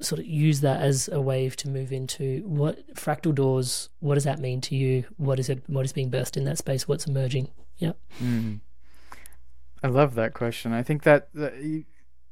[0.00, 4.24] sort of use that as a wave to move into what fractal doors what does
[4.24, 5.04] that mean to you?
[5.16, 6.86] What is it what is being burst in that space?
[6.86, 7.48] What's emerging?
[7.78, 7.92] Yeah.
[8.22, 8.60] Mm.
[9.82, 10.72] i love that question.
[10.72, 11.84] I think that, that you,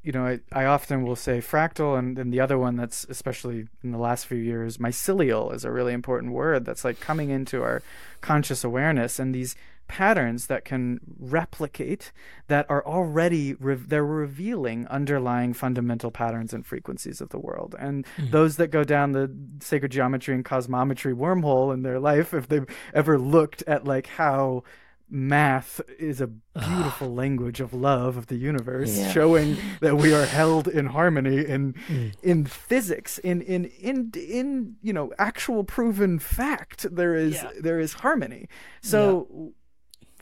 [0.02, 3.68] you, know I, I often will say fractal and then the other one that's especially
[3.82, 7.62] in the last few years mycelial is a really important word that's like coming into
[7.62, 7.82] our
[8.20, 9.18] conscious awareness.
[9.18, 9.56] And these
[9.88, 12.12] patterns that can replicate
[12.48, 18.06] that are already re- they're revealing underlying fundamental patterns and frequencies of the world and
[18.16, 18.30] mm-hmm.
[18.30, 22.66] those that go down the sacred geometry and cosmometry wormhole in their life if they've
[22.92, 24.62] ever looked at like how
[25.10, 29.12] math is a beautiful language of love of the universe yeah.
[29.12, 32.12] showing that we are held in harmony in mm.
[32.22, 37.50] in physics in in in in you know actual proven fact there is yeah.
[37.60, 38.48] there is harmony
[38.82, 39.50] so yeah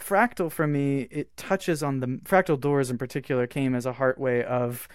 [0.03, 4.19] fractal for me it touches on the fractal doors in particular came as a heart
[4.19, 4.89] way of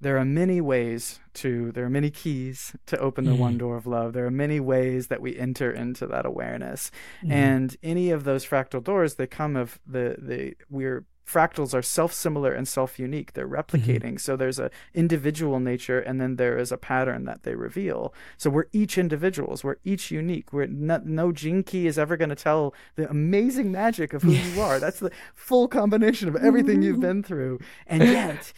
[0.00, 3.38] there are many ways to there are many keys to open the mm.
[3.38, 6.90] one door of love there are many ways that we enter into that awareness
[7.24, 7.32] mm.
[7.32, 12.52] and any of those fractal doors they come of the the we're fractals are self-similar
[12.52, 13.32] and self-unique.
[13.32, 13.54] They're mm-hmm.
[13.54, 14.02] replicating.
[14.02, 14.16] Mm-hmm.
[14.16, 18.14] so there's a individual nature and then there is a pattern that they reveal.
[18.36, 19.64] So we're each individuals.
[19.64, 20.52] We're each unique.
[20.52, 24.32] We're not, no gene key is ever going to tell the amazing magic of who
[24.32, 24.78] you are.
[24.78, 27.60] That's the full combination of everything you've been through.
[27.86, 28.52] And yet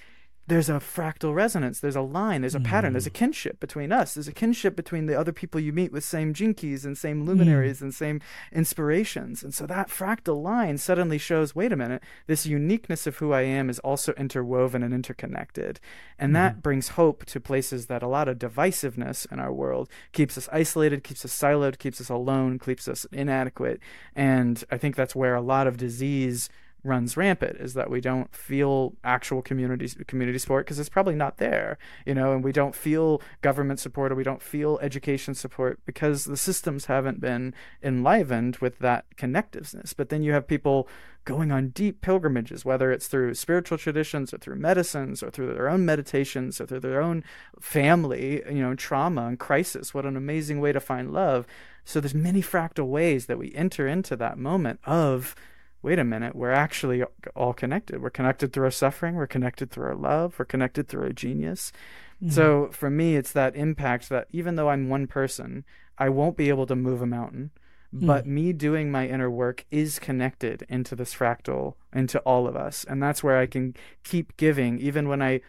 [0.46, 2.64] there's a fractal resonance there's a line there's a mm.
[2.64, 3.14] pattern there's a mm.
[3.14, 6.84] kinship between us there's a kinship between the other people you meet with same keys
[6.84, 7.82] and same luminaries mm.
[7.82, 8.20] and same
[8.52, 13.32] inspirations and so that fractal line suddenly shows wait a minute this uniqueness of who
[13.32, 15.80] i am is also interwoven and interconnected
[16.18, 16.34] and mm.
[16.34, 20.48] that brings hope to places that a lot of divisiveness in our world keeps us
[20.52, 23.80] isolated keeps us siloed keeps us alone keeps us inadequate
[24.14, 26.48] and i think that's where a lot of disease
[26.84, 31.38] runs rampant is that we don't feel actual community community support because it's probably not
[31.38, 35.80] there you know and we don't feel government support or we don't feel education support
[35.86, 39.94] because the systems haven't been enlivened with that connectiveness.
[39.96, 40.88] But then you have people
[41.24, 45.70] going on deep pilgrimages whether it's through spiritual traditions or through medicines or through their
[45.70, 47.24] own meditations or through their own
[47.58, 49.94] family you know trauma and crisis.
[49.94, 51.46] What an amazing way to find love.
[51.84, 55.34] So there's many fractal ways that we enter into that moment of
[55.84, 57.04] wait a minute, we're actually
[57.36, 58.00] all connected.
[58.00, 61.72] We're connected through our suffering, we're connected through our love, we're connected through our genius.
[62.22, 62.32] Mm-hmm.
[62.32, 65.64] So for me, it's that impact that even though I'm one person,
[65.98, 67.50] I won't be able to move a mountain.
[67.94, 68.06] Mm-hmm.
[68.06, 72.84] But me doing my inner work is connected into this fractal, into all of us.
[72.88, 75.42] And that's where I can keep giving, even when I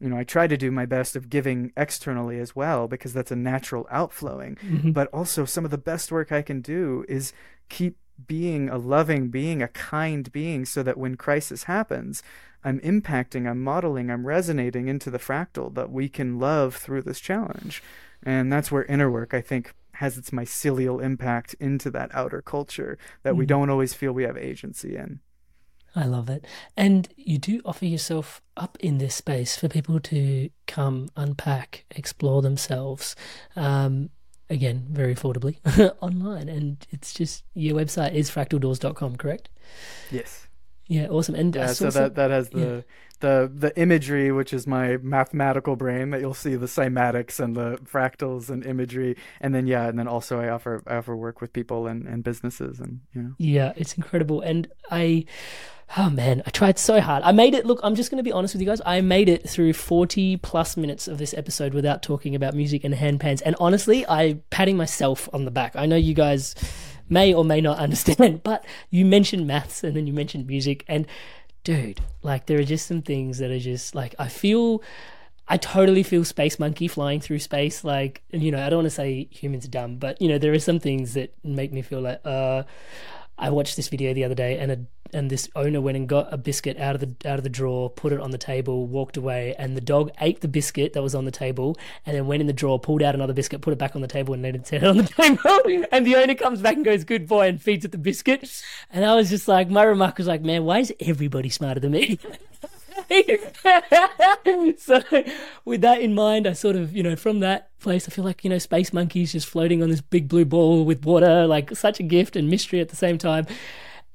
[0.00, 3.32] you know, I try to do my best of giving externally as well because that's
[3.32, 4.56] a natural outflowing.
[4.56, 4.92] Mm-hmm.
[4.92, 7.32] But also, some of the best work I can do is
[7.68, 7.96] keep
[8.26, 12.22] being a loving being, a kind being, so that when crisis happens,
[12.64, 17.20] I'm impacting, I'm modeling, I'm resonating into the fractal that we can love through this
[17.20, 17.82] challenge.
[18.22, 22.98] And that's where inner work, I think, has its mycelial impact into that outer culture
[23.22, 23.38] that mm.
[23.38, 25.20] we don't always feel we have agency in.
[25.94, 26.44] I love it.
[26.76, 32.42] And you do offer yourself up in this space for people to come, unpack, explore
[32.42, 33.16] themselves.
[33.56, 34.10] Um,
[34.50, 35.56] again, very affordably
[36.00, 36.48] online.
[36.48, 39.48] And it's just your website is fractaldoors.com, correct?
[40.10, 40.46] Yes.
[40.86, 41.34] Yeah, awesome.
[41.34, 42.80] And yeah, so that that has the yeah.
[43.20, 47.78] The the imagery, which is my mathematical brain, that you'll see the cymatics and the
[47.84, 51.52] fractals and imagery, and then yeah, and then also I offer I offer work with
[51.52, 53.34] people and, and businesses, and you know.
[53.38, 55.24] Yeah, it's incredible, and I
[55.96, 57.22] oh man, I tried so hard.
[57.22, 57.64] I made it.
[57.64, 58.82] Look, I'm just going to be honest with you guys.
[58.84, 62.94] I made it through 40 plus minutes of this episode without talking about music and
[62.94, 63.42] handpans.
[63.44, 65.76] And honestly, I patting myself on the back.
[65.76, 66.54] I know you guys
[67.08, 68.42] may or may not understand.
[68.48, 71.06] But you mentioned maths and then you mentioned music, and
[71.68, 74.82] dude, like there are just some things that are just like I feel.
[75.50, 77.82] I totally feel Space Monkey flying through space.
[77.82, 80.52] Like, you know, I don't want to say humans are dumb, but you know, there
[80.52, 82.64] are some things that make me feel like, uh,
[83.38, 84.78] I watched this video the other day, and a
[85.12, 87.90] and this owner went and got a biscuit out of the out of the drawer,
[87.90, 91.14] put it on the table, walked away, and the dog ate the biscuit that was
[91.14, 93.78] on the table, and then went in the drawer, pulled out another biscuit, put it
[93.78, 95.86] back on the table, and then it set it on the table.
[95.92, 98.62] and the owner comes back and goes, "Good boy," and feeds it the biscuit.
[98.90, 101.92] And I was just like, my remark was like, "Man, why is everybody smarter than
[101.92, 102.18] me?"
[104.78, 105.02] so
[105.64, 108.44] with that in mind i sort of you know from that place i feel like
[108.44, 112.00] you know space monkeys just floating on this big blue ball with water like such
[112.00, 113.46] a gift and mystery at the same time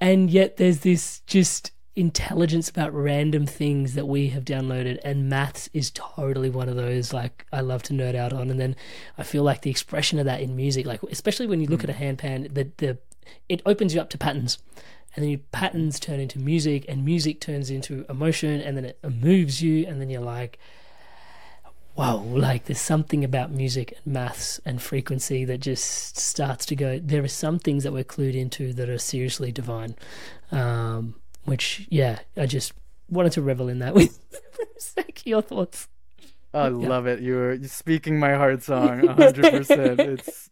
[0.04, 5.70] and yet there's this just intelligence about random things that we have downloaded and maths
[5.74, 8.49] is totally one of those like i love to nerd out on.
[8.49, 8.76] And then
[9.18, 11.89] i feel like the expression of that in music like especially when you look mm.
[11.89, 12.97] at a handpan the the
[13.49, 14.58] it opens you up to patterns.
[15.16, 18.99] And then your patterns turn into music and music turns into emotion and then it
[19.04, 20.58] moves you and then you're like
[21.95, 26.99] wow like there's something about music and maths and frequency that just starts to go
[26.99, 29.95] there are some things that we're clued into that are seriously divine
[30.51, 31.15] um,
[31.45, 32.73] which yeah i just
[33.09, 34.19] wanted to revel in that with
[35.25, 35.87] your thoughts
[36.53, 37.19] I love it.
[37.19, 39.99] You're speaking my heart song, 100%.
[39.99, 40.51] it's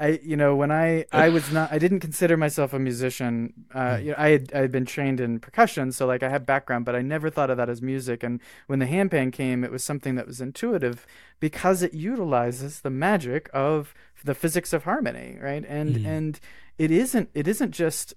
[0.00, 3.52] I you know when I I was not I didn't consider myself a musician.
[3.72, 6.46] Uh, you know, I had I had been trained in percussion, so like I had
[6.46, 8.22] background, but I never thought of that as music.
[8.22, 11.06] And when the handpan came, it was something that was intuitive
[11.38, 13.94] because it utilizes the magic of
[14.24, 15.64] the physics of harmony, right?
[15.68, 16.40] And and
[16.78, 18.14] it isn't it isn't just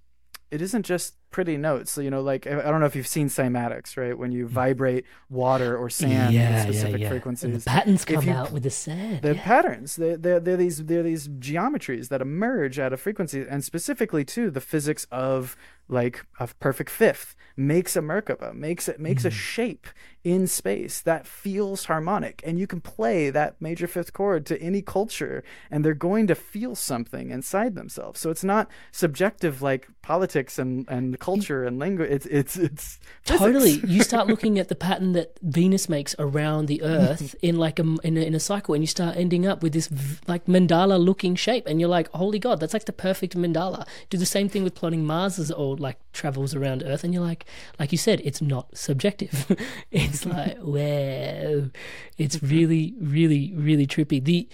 [0.52, 1.92] it isn't just pretty notes.
[1.92, 4.18] So, you know, like I don't know if you've seen cymatics, right?
[4.18, 7.64] When you vibrate water or sand at specific And frequencies.
[7.64, 9.44] the patterns come you out with the sand the yeah.
[9.44, 14.24] patterns they're, they're, they're these they're these geometries that emerge out of frequency and specifically
[14.24, 15.58] too the physics of
[15.90, 19.34] like a perfect fifth makes a merkaba makes it makes a mm.
[19.34, 19.88] shape
[20.24, 24.82] in space that feels harmonic and you can play that major fifth chord to any
[24.82, 30.58] culture and they're going to feel something inside themselves so it's not subjective like politics
[30.58, 32.99] and and culture and language it's it's it's.
[33.26, 33.82] Totally.
[33.88, 37.84] You start looking at the pattern that Venus makes around the Earth in like a
[38.03, 40.99] in a, in a cycle, and you start ending up with this v- like mandala
[40.99, 43.88] looking shape, and you're like, holy god, that's like the perfect mandala.
[44.09, 47.45] Do the same thing with plotting Mars's or like travels around Earth, and you're like,
[47.80, 49.55] like you said, it's not subjective.
[49.91, 51.69] it's like, wow,
[52.17, 54.21] it's really, really, really trippy.
[54.24, 54.49] The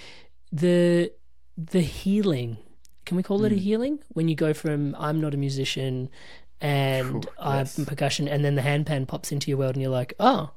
[0.51, 1.11] the
[1.57, 2.57] the healing.
[3.05, 3.59] Can we call it a mm.
[3.59, 6.09] healing when you go from I'm not a musician
[6.61, 10.51] and I'm percussion, and then the handpan pops into your world, and you're like, oh,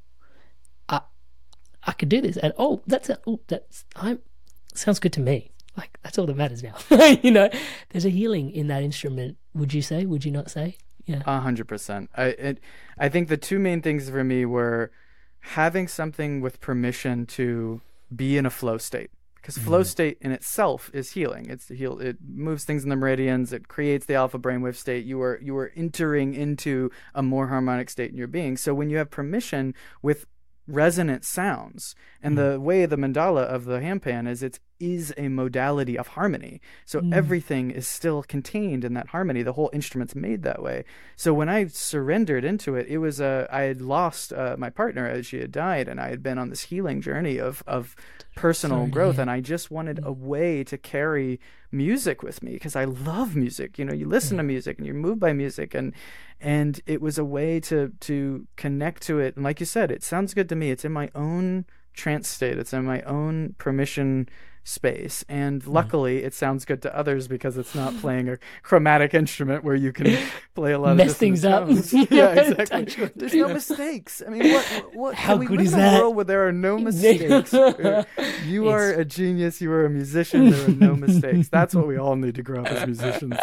[0.88, 1.02] I,
[1.84, 4.20] I could do this, and oh, that's a, oh, that's I'm
[4.74, 5.50] sounds good to me.
[5.76, 6.74] Like that's all that matters now.
[7.22, 7.48] you know,
[7.90, 9.38] there's a healing in that instrument.
[9.54, 10.04] Would you say?
[10.04, 10.76] Would you not say?
[11.06, 11.22] Yeah.
[11.26, 12.10] A hundred percent.
[12.16, 12.60] I it,
[12.98, 14.90] I think the two main things for me were
[15.40, 17.80] having something with permission to
[18.14, 19.10] be in a flow state.
[19.42, 19.86] Because flow mm-hmm.
[19.86, 21.50] state in itself is healing.
[21.50, 21.98] It's the heal.
[21.98, 23.52] It moves things in the meridians.
[23.52, 25.04] It creates the alpha brainwave state.
[25.04, 28.56] You are you are entering into a more harmonic state in your being.
[28.56, 30.26] So when you have permission with
[30.68, 32.64] resonant sounds, and the mm-hmm.
[32.64, 36.60] way the mandala of the handpan is, it is a modality of harmony.
[36.84, 37.12] So hmm.
[37.12, 39.44] everything is still contained in that harmony.
[39.44, 40.84] The whole instrument's made that way.
[41.14, 45.06] So when I surrendered into it, it was a I had lost uh, my partner
[45.06, 47.94] as she had died, and I had been on this healing journey of of
[48.34, 50.06] personal growth, and I just wanted hmm.
[50.06, 53.78] a way to carry music with me because I love music.
[53.78, 54.40] You know, you listen hmm.
[54.40, 55.94] to music and you're moved by music, and
[56.40, 59.36] and it was a way to to connect to it.
[59.36, 60.72] And like you said, it sounds good to me.
[60.72, 62.58] It's in my own trance state.
[62.58, 64.28] It's in my own permission
[64.64, 65.24] space.
[65.28, 69.74] And luckily it sounds good to others because it's not playing a chromatic instrument where
[69.74, 70.18] you can
[70.54, 71.68] play a lot of Mess things up.
[71.92, 73.10] Yeah, yeah exactly.
[73.16, 74.22] there's no mistakes.
[74.26, 76.46] I mean what what How can we good live is in a world where there
[76.46, 77.52] are no mistakes?
[78.46, 81.48] You are a genius you are a musician there are no mistakes.
[81.48, 83.36] That's what we all need to grow up as musicians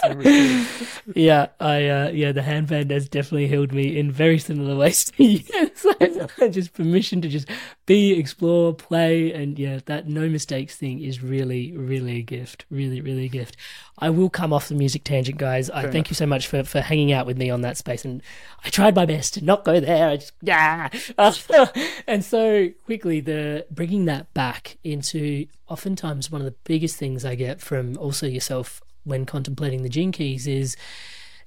[1.16, 5.24] yeah, I uh, yeah, the handpan has definitely healed me in very similar ways to
[5.24, 5.40] you.
[6.50, 7.48] Just permission to just
[7.86, 12.66] be, explore, play, and yeah, that no mistakes thing is really, really a gift.
[12.70, 13.58] Really, really a gift.
[13.98, 15.70] I will come off the music tangent, guys.
[15.70, 18.22] I thank you so much for, for hanging out with me on that space, and
[18.64, 20.10] I tried my best to not go there.
[20.10, 20.90] I just yeah,
[22.08, 27.36] and so quickly the bringing that back into oftentimes one of the biggest things I
[27.36, 30.76] get from also yourself when contemplating the gene keys is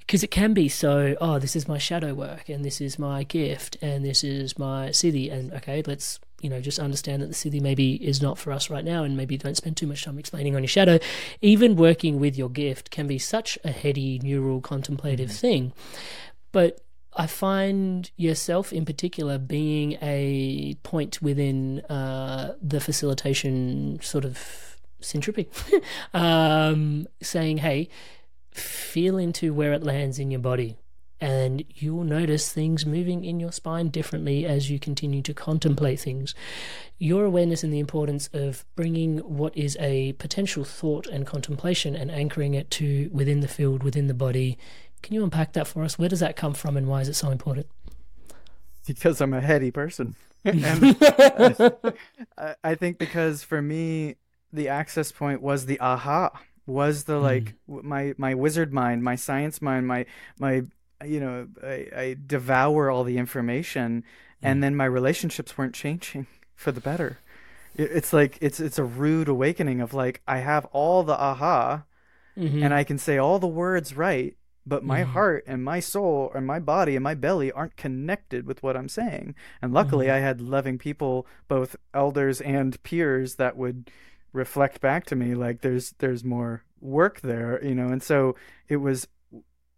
[0.01, 3.23] because it can be so oh this is my shadow work and this is my
[3.25, 7.35] gift and this is my siddhi and okay let's you know, just understand that the
[7.35, 10.19] Siddhi maybe is not for us right now and maybe don't spend too much time
[10.19, 10.99] explaining on your shadow.
[11.41, 15.73] Even working with your gift can be such a heady, neural, contemplative thing.
[16.51, 16.81] But
[17.15, 25.47] I find yourself in particular being a point within uh, the facilitation sort of syntropy,
[26.15, 27.89] um, saying, hey,
[28.51, 30.77] feel into where it lands in your body.
[31.23, 36.35] And you'll notice things moving in your spine differently as you continue to contemplate things.
[36.99, 42.11] Your awareness and the importance of bringing what is a potential thought and contemplation and
[42.11, 44.59] anchoring it to within the field, within the body.
[45.03, 45.99] Can you unpack that for us?
[45.99, 47.67] Where does that come from and why is it so important?
[48.87, 50.15] because I'm a heady person.
[50.45, 51.71] and uh,
[52.37, 54.17] I, I think because for me,
[54.53, 56.31] the access point was the aha,
[56.67, 57.23] was the hmm.
[57.23, 60.05] like w- my my wizard mind, my science mind, my
[60.39, 60.65] my
[61.05, 64.05] you know I, I devour all the information,
[64.41, 64.63] and mm.
[64.63, 67.19] then my relationships weren't changing for the better.
[67.77, 71.85] It, it's like it's it's a rude awakening of like I have all the aha,
[72.37, 72.73] and mm-hmm.
[72.73, 74.37] I can say all the words right,
[74.67, 75.13] but my mm-hmm.
[75.13, 78.89] heart and my soul and my body and my belly aren't connected with what I'm
[78.89, 79.35] saying.
[79.61, 80.17] And luckily, mm-hmm.
[80.17, 83.91] I had loving people, both elders and peers, that would
[84.33, 87.89] reflect back to me like there's there's more work there, you know.
[87.89, 88.37] And so
[88.69, 89.09] it was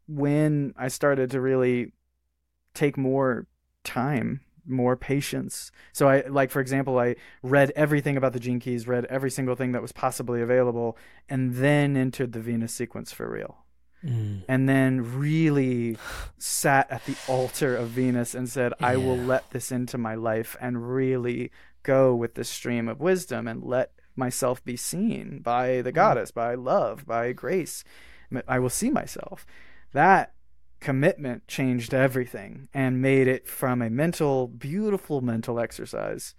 [0.06, 1.92] when I started to really
[2.74, 3.46] take more
[3.82, 5.70] time more patience.
[5.92, 9.54] So i like for example i read everything about the gene keys read every single
[9.54, 10.96] thing that was possibly available
[11.28, 13.64] and then entered the venus sequence for real.
[14.04, 14.42] Mm.
[14.48, 15.96] And then really
[16.38, 20.56] sat at the altar of Venus and said, I will let this into my life
[20.60, 21.50] and really
[21.82, 25.94] go with the stream of wisdom and let myself be seen by the mm.
[25.94, 27.82] goddess, by love, by grace.
[28.46, 29.46] I will see myself.
[29.94, 30.34] That
[30.80, 36.34] commitment changed everything and made it from a mental, beautiful mental exercise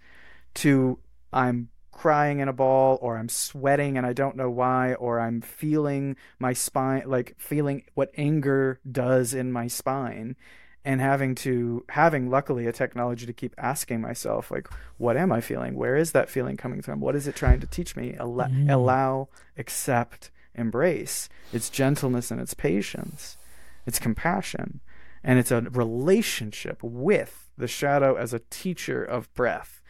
[0.54, 0.98] to
[1.32, 5.40] I'm crying in a ball or I'm sweating and I don't know why or I'm
[5.40, 10.36] feeling my spine like feeling what anger does in my spine
[10.84, 15.40] and having to having luckily a technology to keep asking myself like what am I
[15.40, 15.74] feeling?
[15.74, 17.00] Where is that feeling coming from?
[17.00, 18.14] What is it trying to teach me?
[18.18, 21.30] Allow, allow accept embrace.
[21.54, 23.38] It's gentleness and it's patience
[23.86, 24.80] it's compassion
[25.22, 29.82] and it's a relationship with the shadow as a teacher of breath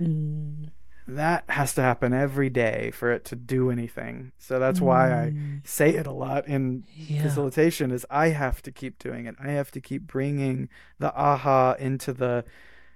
[0.00, 0.70] mm.
[1.06, 4.32] that has to happen every day for it to do anything.
[4.38, 5.66] So that's why I mm.
[5.66, 7.22] say it a lot in Yeah.
[7.22, 9.34] facilitation is I have to keep doing it.
[9.38, 10.68] I have to keep bringing
[10.98, 12.44] the aha into the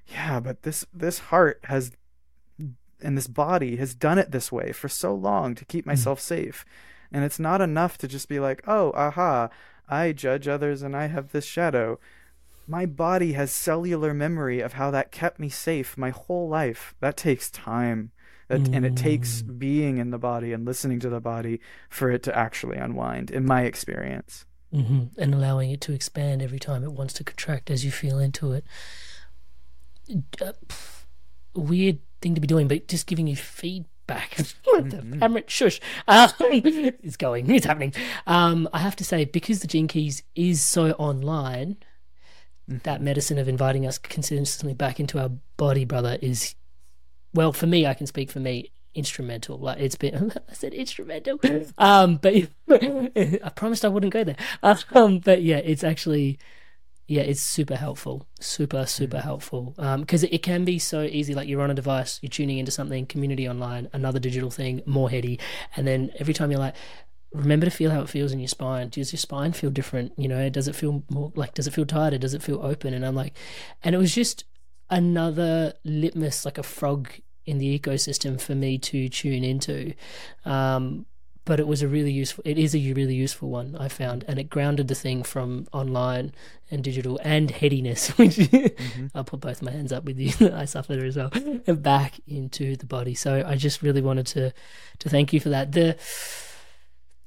[0.07, 1.93] yeah, but this this heart has
[3.03, 5.89] and this body has done it this way for so long to keep mm.
[5.89, 6.65] myself safe.
[7.15, 9.51] And it's not enough to just be like, "Oh, aha,
[9.89, 11.99] I judge others and I have this shadow."
[12.69, 16.95] my body has cellular memory of how that kept me safe my whole life.
[17.01, 18.13] That takes time.
[18.49, 22.23] That, And it takes being in the body and listening to the body for it
[22.25, 24.45] to actually unwind, in my experience.
[24.73, 28.19] hmm and allowing it to expand every time it wants to contract as you feel
[28.19, 28.65] into it.
[30.41, 30.53] Uh,
[31.55, 33.91] weird thing to be doing, but just giving you feedback.
[34.65, 35.81] What the Hamlet, shush.
[36.09, 37.95] Um, it's going, it's happening.
[38.27, 41.77] Um, I have to say, because the Gene Keys is so online,
[42.69, 46.55] that medicine of inviting us consistently back into our body, brother, is,
[47.35, 49.59] well, for me, I can speak for me, instrumental.
[49.59, 51.39] Like it's been, I said instrumental.
[51.79, 52.35] Um, but
[52.69, 54.37] I promised I wouldn't go there.
[54.63, 56.39] Um, but yeah, it's actually,
[57.07, 59.75] yeah, it's super helpful, super super helpful.
[59.79, 61.35] Um, because it, it can be so easy.
[61.35, 65.11] Like you're on a device, you're tuning into something, community online, another digital thing, more
[65.11, 65.39] heady,
[65.77, 66.77] and then every time you're like.
[67.35, 68.91] Remember to feel how it feels in your spine.
[68.91, 70.13] Does your spine feel different?
[70.19, 71.55] You know, does it feel more like?
[71.55, 72.19] Does it feel tighter?
[72.19, 72.93] Does it feel open?
[72.93, 73.39] And I'm like,
[73.83, 74.45] and it was just
[74.91, 77.09] another litmus, like a frog
[77.47, 79.95] in the ecosystem for me to tune into.
[80.45, 81.07] Um,
[81.45, 82.43] but it was a really useful.
[82.47, 86.33] It is a really useful one I found, and it grounded the thing from online
[86.71, 88.49] and digital and headiness, which
[89.15, 90.53] I'll put both my hands up with you.
[90.55, 91.31] I suffered as well,
[91.67, 93.15] and back into the body.
[93.15, 94.53] So I just really wanted to
[95.01, 95.73] to thank you for that.
[95.73, 95.97] The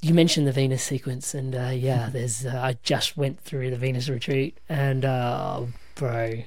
[0.02, 2.46] you mentioned the Venus sequence, and uh, yeah, there's.
[2.46, 5.64] Uh, I just went through the Venus retreat, and uh,
[5.96, 6.44] bro,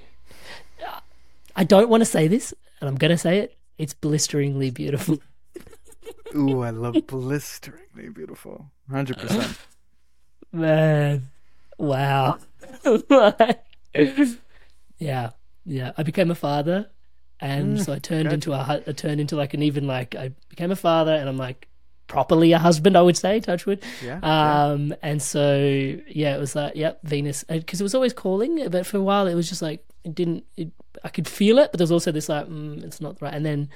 [1.56, 3.56] I don't want to say this, and I'm gonna say it.
[3.76, 5.18] It's blisteringly beautiful.
[6.34, 8.70] Ooh, I love blisteringly beautiful.
[8.90, 9.58] 100%.
[10.52, 11.30] Man,
[11.78, 12.38] wow.
[14.98, 15.30] yeah,
[15.64, 15.92] yeah.
[15.96, 16.90] I became a father,
[17.40, 18.82] and so I turned into a.
[18.86, 21.68] I turned into like an even like I became a father, and I'm like
[22.06, 22.96] properly a husband.
[22.96, 23.82] I would say, touchwood.
[24.02, 28.68] Yeah, Um, and so yeah, it was like yep, Venus, because it was always calling,
[28.70, 30.44] but for a while it was just like it didn't.
[30.56, 30.70] It,
[31.04, 33.32] I could feel it, but there's also this like, mm, it's not right.
[33.32, 33.68] And then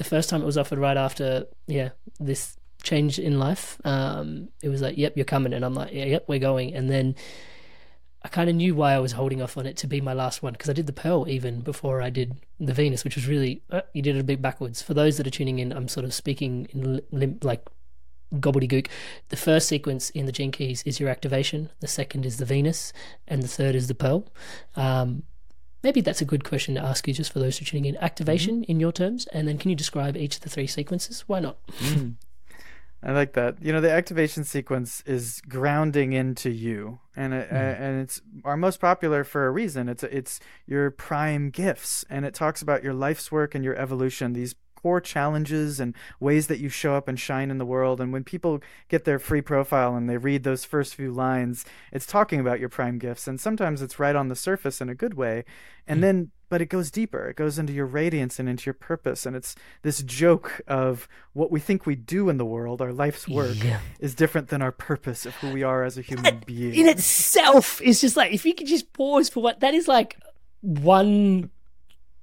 [0.00, 4.70] the first time it was offered right after, yeah, this change in life, um, it
[4.70, 6.72] was like, yep, you're coming, and I'm like, yeah, yep, we're going.
[6.72, 7.14] And then
[8.22, 10.42] I kind of knew why I was holding off on it to be my last
[10.42, 13.62] one because I did the Pearl even before I did the Venus, which was really
[13.70, 14.80] uh, you did it a bit backwards.
[14.80, 17.68] For those that are tuning in, I'm sort of speaking in limp, like
[18.34, 18.88] gobbledygook.
[19.28, 21.68] The first sequence in the Gene Keys is your activation.
[21.80, 22.94] The second is the Venus,
[23.28, 24.26] and the third is the Pearl.
[24.76, 25.24] Um,
[25.82, 27.96] maybe that's a good question to ask you, just for those who are tuning in.
[27.98, 28.70] Activation mm-hmm.
[28.70, 31.24] in your terms, and then can you describe each of the three sequences?
[31.26, 31.58] Why not?
[31.78, 32.16] Mm.
[33.02, 33.62] I like that.
[33.62, 37.54] You know, the activation sequence is grounding into you, and it, mm.
[37.54, 39.88] uh, and it's our most popular for a reason.
[39.88, 44.34] It's it's your prime gifts, and it talks about your life's work and your evolution.
[44.34, 48.00] These core challenges and ways that you show up and shine in the world.
[48.00, 52.06] And when people get their free profile and they read those first few lines, it's
[52.06, 53.26] talking about your prime gifts.
[53.26, 55.44] And sometimes it's right on the surface in a good way.
[55.86, 56.02] And mm.
[56.02, 57.28] then, but it goes deeper.
[57.28, 59.26] It goes into your radiance and into your purpose.
[59.26, 63.28] And it's this joke of what we think we do in the world, our life's
[63.28, 63.80] work, yeah.
[64.00, 66.74] is different than our purpose of who we are as a human that being.
[66.74, 70.16] In itself is just like, if you could just pause for what that is like
[70.60, 71.50] one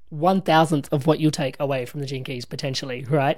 [0.10, 3.38] one thousandth of what you'll take away from the gene keys potentially, right?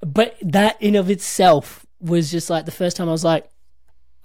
[0.00, 3.48] But that in of itself was just like the first time I was like,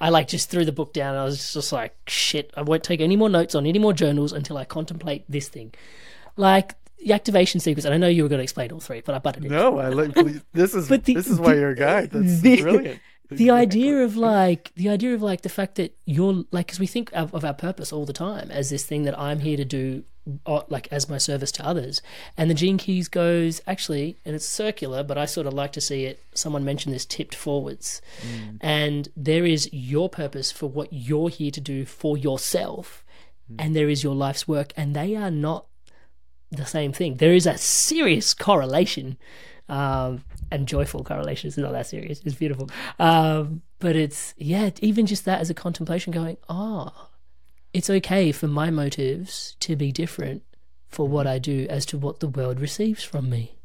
[0.02, 1.16] I like just threw the book down.
[1.16, 4.32] I was just like, shit, I won't take any more notes on any more journals
[4.32, 5.74] until I contemplate this thing.
[6.38, 9.16] Like the activation sequence, and I know you were going to explain all three, but
[9.16, 9.52] I butted it.
[9.52, 10.14] No, I like
[10.54, 12.06] this is the, this is why you're a guy.
[12.06, 16.44] That's the, brilliant the idea of like the idea of like the fact that you're
[16.52, 19.18] like because we think of, of, our purpose all the time as this thing that
[19.18, 20.04] i'm here to do
[20.68, 22.02] like as my service to others
[22.38, 25.82] and the gene keys goes actually and it's circular but i sort of like to
[25.82, 28.58] see it someone mentioned this tipped forwards mm.
[28.62, 33.04] and there is your purpose for what you're here to do for yourself
[33.52, 33.56] mm.
[33.58, 35.66] and there is your life's work and they are not
[36.52, 39.18] the same thing there is a serious correlation
[39.68, 41.58] um, and joyful correlations.
[41.58, 42.22] It's not that serious.
[42.24, 42.70] It's beautiful.
[43.00, 47.10] Um, but it's, yeah, even just that as a contemplation going, oh,
[47.74, 50.44] it's okay for my motives to be different
[50.88, 53.56] for what I do as to what the world receives from me.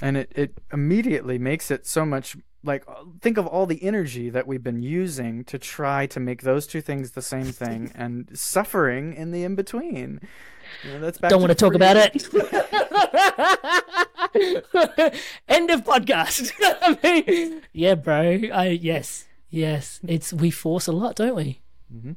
[0.00, 2.84] And it, it immediately makes it so much like
[3.20, 6.80] think of all the energy that we've been using to try to make those two
[6.80, 10.20] things the same thing and suffering in the in between.
[11.28, 12.12] Don't want to talk about it.
[15.48, 16.52] End of podcast.
[16.60, 18.40] I mean, yeah, bro.
[18.52, 20.00] I yes, yes.
[20.06, 21.60] It's we force a lot, don't we?
[21.94, 22.12] Mm-hmm.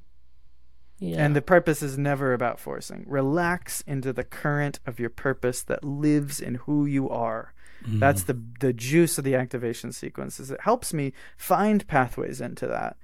[0.99, 1.23] Yeah.
[1.23, 3.05] And the purpose is never about forcing.
[3.07, 7.53] Relax into the current of your purpose that lives in who you are.
[7.87, 7.99] Mm.
[7.99, 10.51] That's the the juice of the activation sequences.
[10.51, 12.97] It helps me find pathways into that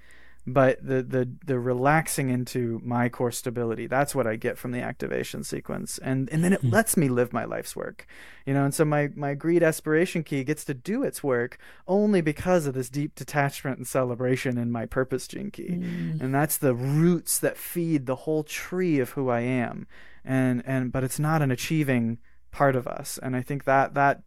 [0.47, 4.81] but the the the relaxing into my core stability that's what i get from the
[4.81, 5.97] activation sequence.
[5.99, 6.69] And and then it hmm.
[6.69, 8.07] lets me live my life's work
[8.45, 8.63] you know?
[8.63, 12.73] And so my my greed aspiration key gets to do its work only because of
[12.73, 15.69] this deep detachment and celebration in my purpose gene key.
[15.69, 16.21] Mm.
[16.21, 19.87] and that's the roots that feed the whole tree of who i am.
[20.23, 22.19] And and but it's not an achieving
[22.51, 23.19] part of us.
[23.21, 24.21] And i think that that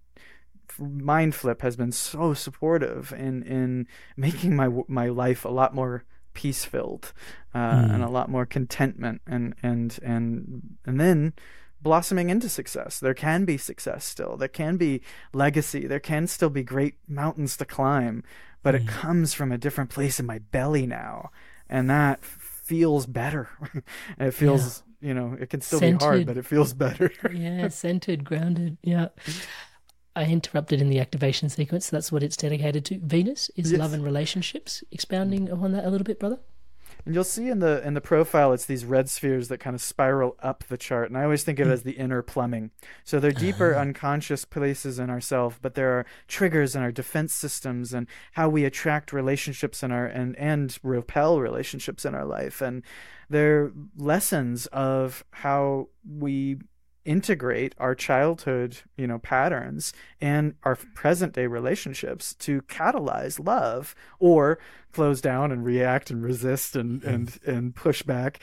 [0.78, 6.04] mind flip has been so supportive in in making my my life a lot more
[6.34, 7.12] peace filled
[7.54, 7.94] uh, mm.
[7.94, 11.32] and a lot more contentment and and and and then
[11.80, 13.00] blossoming into success.
[13.00, 14.36] There can be success still.
[14.36, 15.00] There can be
[15.32, 15.86] legacy.
[15.86, 18.24] There can still be great mountains to climb,
[18.62, 18.80] but mm.
[18.80, 21.30] it comes from a different place in my belly now,
[21.68, 23.48] and that feels better.
[24.18, 25.08] it feels, yeah.
[25.08, 25.98] you know, it can still centered.
[25.98, 27.10] be hard, but it feels better.
[27.32, 28.78] yeah, centered, grounded.
[28.82, 29.08] Yeah.
[30.18, 31.86] I interrupted in the activation sequence.
[31.86, 32.98] So That's what it's dedicated to.
[32.98, 33.78] Venus is yes.
[33.78, 34.82] love and relationships.
[34.90, 36.40] Expounding upon that a little bit, brother.
[37.06, 39.80] And you'll see in the in the profile, it's these red spheres that kind of
[39.80, 42.70] spiral up the chart, and I always think of it as the inner plumbing.
[43.04, 43.80] So they're deeper, uh-huh.
[43.80, 48.64] unconscious places in ourselves, but there are triggers in our defense systems and how we
[48.64, 52.82] attract relationships in our and and repel relationships in our life, and
[53.30, 56.58] they're lessons of how we
[57.08, 64.58] integrate our childhood, you know, patterns and our present day relationships to catalyze love or
[64.92, 68.40] close down and react and resist and and and push back.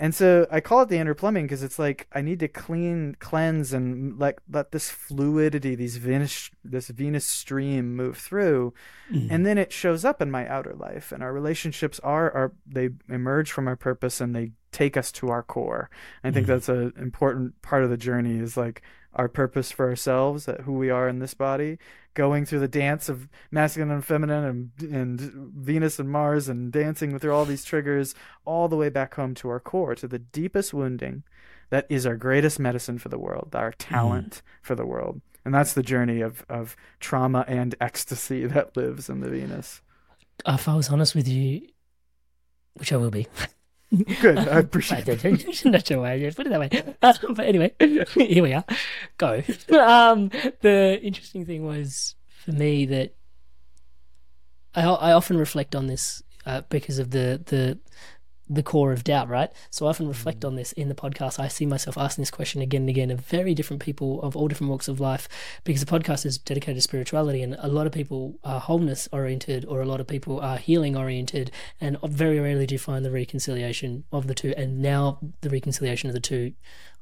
[0.00, 3.16] And so I call it the inner plumbing because it's like I need to clean,
[3.18, 8.74] cleanse, and let let this fluidity, these Venus, this Venus stream move through,
[9.12, 9.26] mm.
[9.28, 11.10] and then it shows up in my outer life.
[11.10, 15.30] And our relationships are are they emerge from our purpose and they take us to
[15.30, 15.90] our core.
[16.22, 16.50] I think mm.
[16.50, 18.38] that's an important part of the journey.
[18.38, 18.82] Is like
[19.14, 21.78] our purpose for ourselves, uh, who we are in this body,
[22.14, 25.20] going through the dance of masculine and feminine and, and
[25.54, 29.48] Venus and Mars and dancing through all these triggers all the way back home to
[29.48, 31.22] our core, to the deepest wounding
[31.70, 34.42] that is our greatest medicine for the world, our talent mm.
[34.62, 35.20] for the world.
[35.44, 39.82] And that's the journey of, of trauma and ecstasy that lives in the Venus.
[40.46, 41.68] If I was honest with you,
[42.74, 43.26] which I will be.
[44.20, 45.64] Good, I appreciate it.
[45.64, 46.94] Not sure why I put it that way.
[47.00, 47.72] Uh, but anyway,
[48.14, 48.64] here we are.
[49.16, 49.42] Go.
[49.72, 50.30] Um,
[50.60, 52.14] the interesting thing was
[52.44, 53.14] for me that
[54.74, 57.78] I, I often reflect on this uh, because of the, the
[58.48, 59.50] the core of doubt, right?
[59.70, 60.10] So I often mm.
[60.10, 61.38] reflect on this in the podcast.
[61.38, 64.48] I see myself asking this question again and again of very different people of all
[64.48, 65.28] different walks of life
[65.64, 69.64] because the podcast is dedicated to spirituality and a lot of people are wholeness oriented
[69.66, 73.10] or a lot of people are healing oriented and very rarely do you find the
[73.10, 74.54] reconciliation of the two.
[74.56, 76.54] And now the reconciliation of the two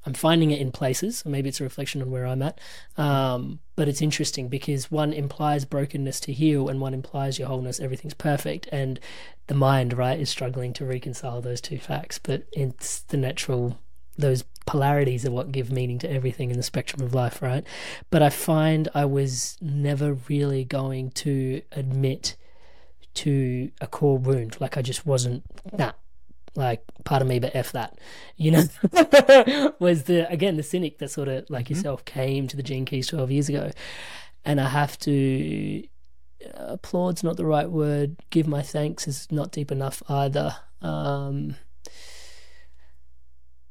[0.06, 1.24] I'm finding it in places.
[1.26, 2.60] Maybe it's a reflection on where I'm at.
[2.96, 7.80] Um, but it's interesting because one implies brokenness to heal, and one implies your wholeness,
[7.80, 8.68] everything's perfect.
[8.70, 9.00] And
[9.48, 12.18] the mind, right, is struggling to reconcile those two facts.
[12.18, 13.78] But it's the natural,
[14.16, 17.64] those polarities are what give meaning to everything in the spectrum of life, right?
[18.10, 22.36] But I find I was never really going to admit
[23.14, 24.60] to a core wound.
[24.60, 25.42] Like I just wasn't,
[25.76, 25.92] nah,
[26.56, 27.98] like part of me but f that.
[28.36, 28.64] You know
[29.78, 31.74] was the again the cynic that sort of like mm-hmm.
[31.74, 33.70] yourself came to the gene keys 12 years ago.
[34.44, 35.82] And i have to
[36.44, 40.56] uh, applaud's not the right word give my thanks is not deep enough either.
[40.82, 41.56] Um,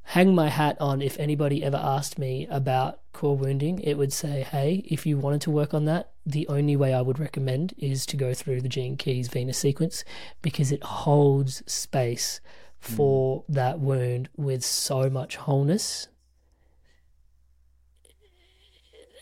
[0.09, 4.43] hang my hat on if anybody ever asked me about core wounding it would say
[4.43, 8.05] hey if you wanted to work on that the only way i would recommend is
[8.05, 10.03] to go through the gene keys venus sequence
[10.43, 12.39] because it holds space
[12.85, 13.45] for mm.
[13.49, 16.07] that wound with so much wholeness.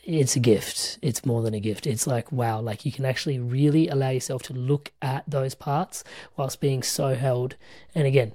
[0.06, 1.00] It's a gift.
[1.02, 1.88] It's more than a gift.
[1.88, 6.04] It's like, wow, like you can actually really allow yourself to look at those parts
[6.36, 7.56] whilst being so held.
[7.96, 8.34] And again,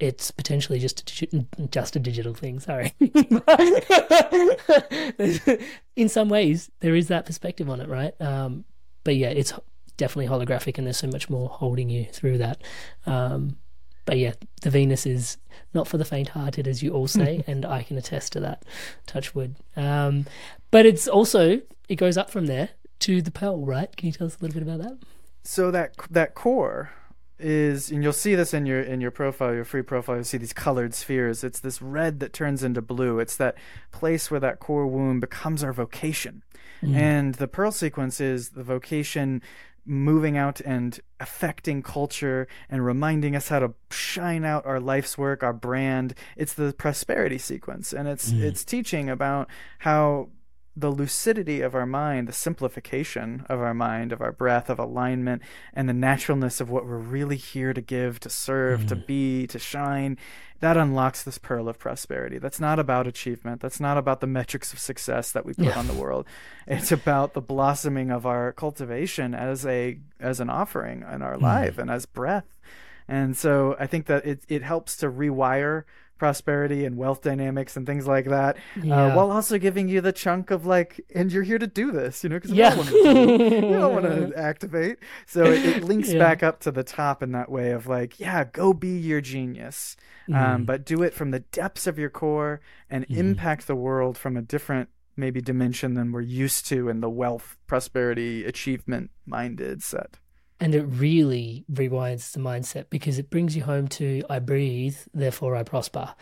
[0.00, 2.58] it's potentially just a, just a digital thing.
[2.58, 2.94] Sorry.
[5.96, 8.18] In some ways, there is that perspective on it, right?
[8.18, 8.64] Um,
[9.04, 9.52] but yeah, it's
[9.98, 12.62] definitely holographic, and there's so much more holding you through that.
[13.06, 13.58] Um,
[14.04, 14.32] but yeah,
[14.62, 15.38] the Venus is
[15.72, 18.64] not for the faint-hearted, as you all say, and I can attest to that.
[19.06, 19.56] Touch wood.
[19.76, 20.26] Um,
[20.70, 23.94] but it's also it goes up from there to the pearl, right?
[23.96, 24.98] Can you tell us a little bit about that?
[25.42, 26.90] So that that core
[27.38, 30.16] is, and you'll see this in your in your profile, your free profile.
[30.16, 31.44] you'll see these colored spheres.
[31.44, 33.18] It's this red that turns into blue.
[33.18, 33.56] It's that
[33.92, 36.42] place where that core womb becomes our vocation.
[36.82, 36.94] Mm.
[36.94, 39.42] And the pearl sequence is the vocation
[39.86, 45.42] moving out and affecting culture and reminding us how to shine out our life's work,
[45.42, 46.14] our brand.
[46.36, 48.40] It's the prosperity sequence, and it's mm.
[48.40, 49.48] it's teaching about
[49.80, 50.28] how
[50.76, 55.40] the lucidity of our mind, the simplification of our mind, of our breath, of alignment,
[55.72, 58.88] and the naturalness of what we're really here to give, to serve, mm.
[58.88, 60.18] to be, to shine,
[60.60, 62.38] that unlocks this pearl of prosperity.
[62.38, 63.60] That's not about achievement.
[63.60, 65.78] That's not about the metrics of success that we put yeah.
[65.78, 66.26] on the world.
[66.66, 71.42] It's about the blossoming of our cultivation as a as an offering in our mm.
[71.42, 72.60] life and as breath.
[73.06, 75.84] And so I think that it it helps to rewire
[76.24, 79.04] prosperity and wealth dynamics and things like that, uh, yeah.
[79.04, 82.24] uh, while also giving you the chunk of like, and you're here to do this,
[82.24, 82.74] you know, because yeah.
[82.82, 84.96] you don't want to activate.
[85.26, 86.18] So it, it links yeah.
[86.18, 89.98] back up to the top in that way of like, yeah, go be your genius,
[90.26, 90.34] mm.
[90.34, 90.64] um, mm-hmm.
[90.64, 93.14] but do it from the depths of your core and mm.
[93.14, 97.58] impact the world from a different maybe dimension than we're used to in the wealth,
[97.66, 100.16] prosperity, achievement minded set
[100.60, 105.56] and it really rewinds the mindset because it brings you home to I breathe, therefore
[105.56, 106.14] I prosper.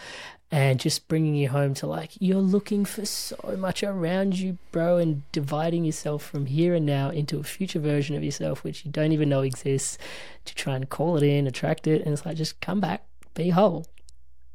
[0.51, 4.99] And just bringing you home to like, you're looking for so much around you, bro,
[4.99, 8.91] and dividing yourself from here and now into a future version of yourself, which you
[8.91, 9.97] don't even know exists,
[10.45, 12.03] to try and call it in, attract it.
[12.03, 13.87] And it's like, just come back, be whole.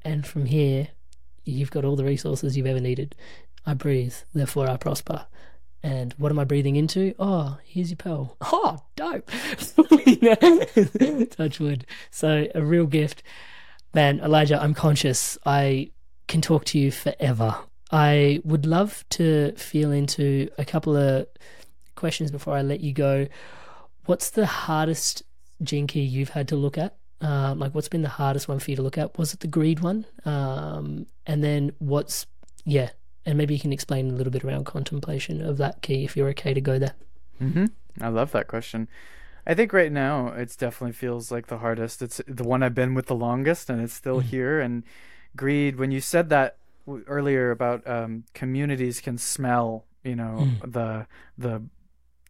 [0.03, 0.89] And from here,
[1.45, 3.15] you've got all the resources you've ever needed.
[3.65, 5.25] I breathe, therefore I prosper.
[5.87, 7.15] And what am I breathing into?
[7.17, 8.35] Oh, here's your pearl.
[8.51, 9.31] Oh, dope.
[11.31, 11.85] Touch wood.
[12.11, 13.23] So, a real gift.
[13.93, 15.37] Man, Elijah, I'm conscious.
[15.45, 15.91] I
[16.27, 17.55] can talk to you forever.
[17.89, 21.25] I would love to feel into a couple of
[21.95, 23.27] questions before I let you go.
[24.07, 25.23] What's the hardest
[25.63, 26.97] gene key you've had to look at?
[27.21, 29.17] Um, like, what's been the hardest one for you to look at?
[29.17, 30.05] Was it the greed one?
[30.25, 32.25] Um, and then what's,
[32.65, 32.89] yeah,
[33.27, 36.29] and maybe you can explain a little bit around contemplation of that key if you're
[36.29, 36.93] okay to go there.
[37.41, 37.65] Mm-hmm.
[38.01, 38.87] I love that question.
[39.45, 42.01] I think right now it definitely feels like the hardest.
[42.01, 44.29] It's the one I've been with the longest, and it's still mm-hmm.
[44.29, 44.59] here.
[44.61, 44.83] And
[45.35, 46.57] greed, when you said that,
[47.05, 51.05] earlier about um, communities can smell, you know, the
[51.37, 51.63] the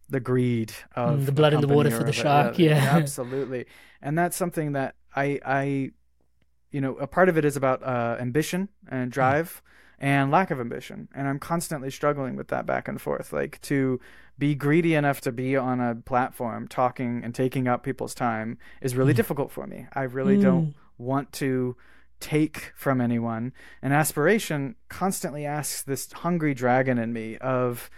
[0.10, 2.76] the greed of Mm, the blood in the water for the the- shark, yeah.
[2.92, 3.68] absolutely.
[4.02, 5.92] And that's something that I I
[6.72, 9.62] you know, a part of it is about uh, ambition and drive
[10.00, 11.08] and lack of ambition.
[11.16, 13.34] And I'm constantly struggling with that back and forth.
[13.34, 14.00] Like to
[14.38, 18.96] be greedy enough to be on a platform talking and taking up people's time is
[18.96, 19.18] really mm.
[19.18, 19.88] difficult for me.
[19.94, 20.44] I really mm.
[20.44, 21.76] don't want to
[22.20, 23.54] take from anyone.
[23.82, 27.90] And aspiration constantly asks this hungry dragon in me of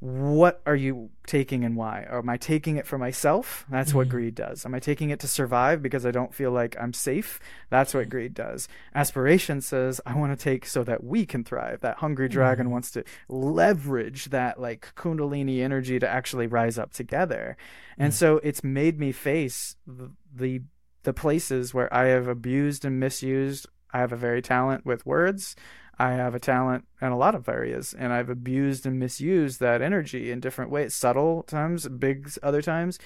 [0.00, 2.06] what are you taking and why?
[2.10, 3.64] Or am I taking it for myself?
[3.70, 4.16] That's what mm-hmm.
[4.16, 4.66] greed does.
[4.66, 7.40] Am I taking it to survive because I don't feel like I'm safe?
[7.70, 8.68] That's what greed does.
[8.94, 11.80] Aspiration says, I want to take so that we can thrive.
[11.80, 12.72] That hungry dragon mm-hmm.
[12.72, 17.56] wants to leverage that like kundalini energy to actually rise up together.
[17.96, 18.16] And mm.
[18.16, 20.62] so it's made me face the, the
[21.04, 23.66] the places where I have abused and misused.
[23.92, 25.54] I have a very talent with words.
[25.98, 29.82] I have a talent in a lot of areas, and I've abused and misused that
[29.82, 32.98] energy in different ways, subtle times, big other times.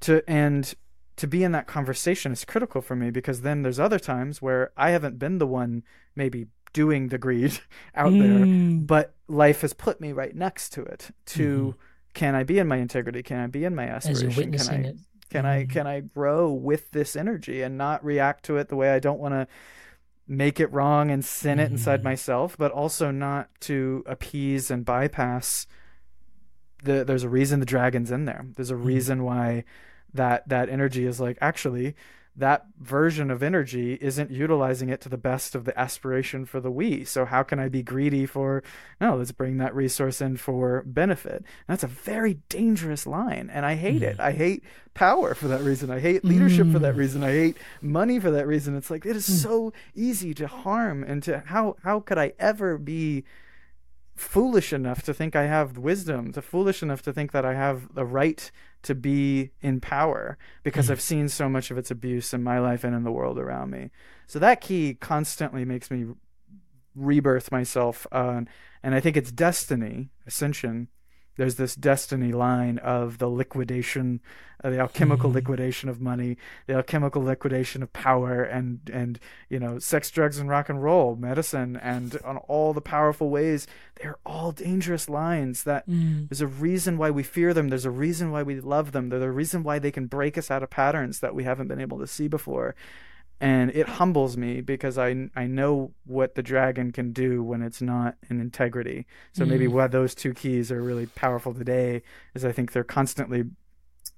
[0.00, 0.74] To and
[1.16, 4.70] to be in that conversation is critical for me because then there's other times where
[4.76, 5.82] I haven't been the one
[6.14, 7.58] maybe doing the greed
[7.94, 8.86] out there, mm.
[8.86, 11.10] but life has put me right next to it.
[11.26, 11.80] To mm-hmm.
[12.14, 13.22] can I be in my integrity?
[13.22, 14.52] Can I be in my As aspiration?
[14.52, 14.96] can I it.
[15.30, 15.72] can I mm-hmm.
[15.72, 19.18] can I grow with this energy and not react to it the way I don't
[19.18, 19.48] want to
[20.28, 22.08] make it wrong and sin it inside mm-hmm.
[22.08, 25.66] myself, but also not to appease and bypass
[26.82, 28.46] the there's a reason the dragon's in there.
[28.56, 28.84] There's a mm-hmm.
[28.84, 29.64] reason why
[30.14, 31.94] that that energy is like actually
[32.36, 36.70] that version of energy isn't utilizing it to the best of the aspiration for the
[36.70, 37.02] we.
[37.04, 38.62] So how can I be greedy for
[39.00, 41.44] no, let's bring that resource in for benefit.
[41.66, 44.18] That's a very dangerous line and I hate it.
[44.18, 44.20] Mm.
[44.20, 45.90] I hate power for that reason.
[45.90, 46.98] I hate leadership for that mm.
[46.98, 47.24] reason.
[47.24, 48.76] I hate money for that reason.
[48.76, 49.42] It's like it is mm.
[49.42, 53.24] so easy to harm and to how how could I ever be
[54.16, 57.94] foolish enough to think I have wisdom, to foolish enough to think that I have
[57.94, 58.50] the right
[58.82, 62.82] to be in power because I've seen so much of its abuse in my life
[62.82, 63.90] and in the world around me.
[64.26, 66.06] So that key constantly makes me
[66.94, 68.06] rebirth myself.
[68.10, 68.42] Uh,
[68.82, 70.88] and I think it's destiny, ascension.
[71.36, 74.20] There's this destiny line of the liquidation,
[74.64, 76.36] uh, the alchemical liquidation of money,
[76.66, 79.18] the alchemical liquidation of power, and and
[79.48, 83.66] you know, sex, drugs, and rock and roll, medicine, and on all the powerful ways.
[84.00, 85.64] They're all dangerous lines.
[85.64, 85.84] That
[86.28, 87.68] there's a reason why we fear them.
[87.68, 89.08] There's a reason why we love them.
[89.10, 91.80] There's a reason why they can break us out of patterns that we haven't been
[91.80, 92.74] able to see before
[93.40, 97.82] and it humbles me because I I know what the dragon can do when it's
[97.82, 99.06] not in integrity.
[99.32, 102.02] So maybe why those two keys are really powerful today
[102.34, 103.44] is I think they're constantly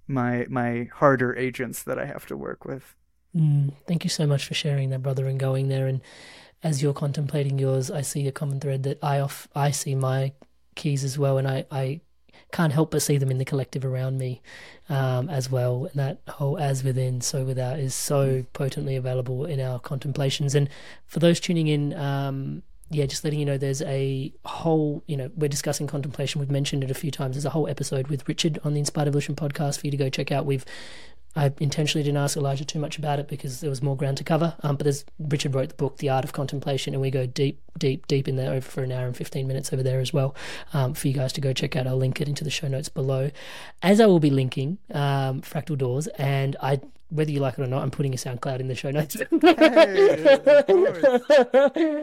[0.06, 2.94] my my harder agents that I have to work with.
[3.34, 5.86] Mm, thank you so much for sharing that, brother, and going there.
[5.86, 6.00] And
[6.62, 10.32] as you're contemplating yours, I see a common thread that I off I see my
[10.76, 12.00] keys as well, and I I
[12.52, 14.40] can't help but see them in the collective around me
[14.88, 15.84] um, as well.
[15.86, 20.54] And that whole as within, so without is so potently available in our contemplations.
[20.54, 20.68] And
[21.06, 25.30] for those tuning in, um, yeah, just letting you know there's a whole, you know,
[25.36, 26.40] we're discussing contemplation.
[26.40, 27.36] We've mentioned it a few times.
[27.36, 30.08] There's a whole episode with Richard on the Inspired Evolution podcast for you to go
[30.08, 30.46] check out.
[30.46, 30.64] We've
[31.38, 34.24] I intentionally didn't ask Elijah too much about it because there was more ground to
[34.24, 34.56] cover.
[34.64, 37.60] Um, but there's Richard wrote the book, The Art of Contemplation, and we go deep,
[37.78, 40.34] deep, deep in there over for an hour and 15 minutes over there as well
[40.72, 41.86] um, for you guys to go check out.
[41.86, 43.30] I'll link it into the show notes below.
[43.82, 47.66] As I will be linking um, Fractal Doors, and I, whether you like it or
[47.66, 49.16] not, I'm putting a SoundCloud in the show notes.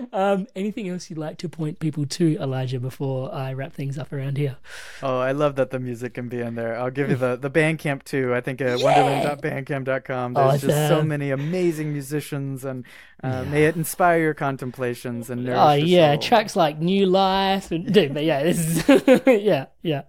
[0.13, 4.11] um, anything else you'd like to point people to, Elijah, before I wrap things up
[4.11, 4.57] around here?
[5.03, 6.77] Oh, I love that the music can be in there.
[6.77, 8.33] I'll give you the the Bandcamp too.
[8.33, 10.33] I think at wonderland.bandcamp.com.
[10.33, 12.85] There's just so many amazing musicians, and
[13.23, 16.21] uh, may it inspire your contemplations and nourish Oh yeah, soul.
[16.21, 20.01] tracks like New Life and dude, but yeah, this is yeah, yeah.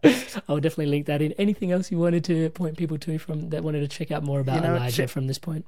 [0.49, 1.33] I'll definitely link that in.
[1.33, 4.41] Anything else you wanted to point people to from that wanted to check out more
[4.41, 5.67] about You know, Elijah che- from this point?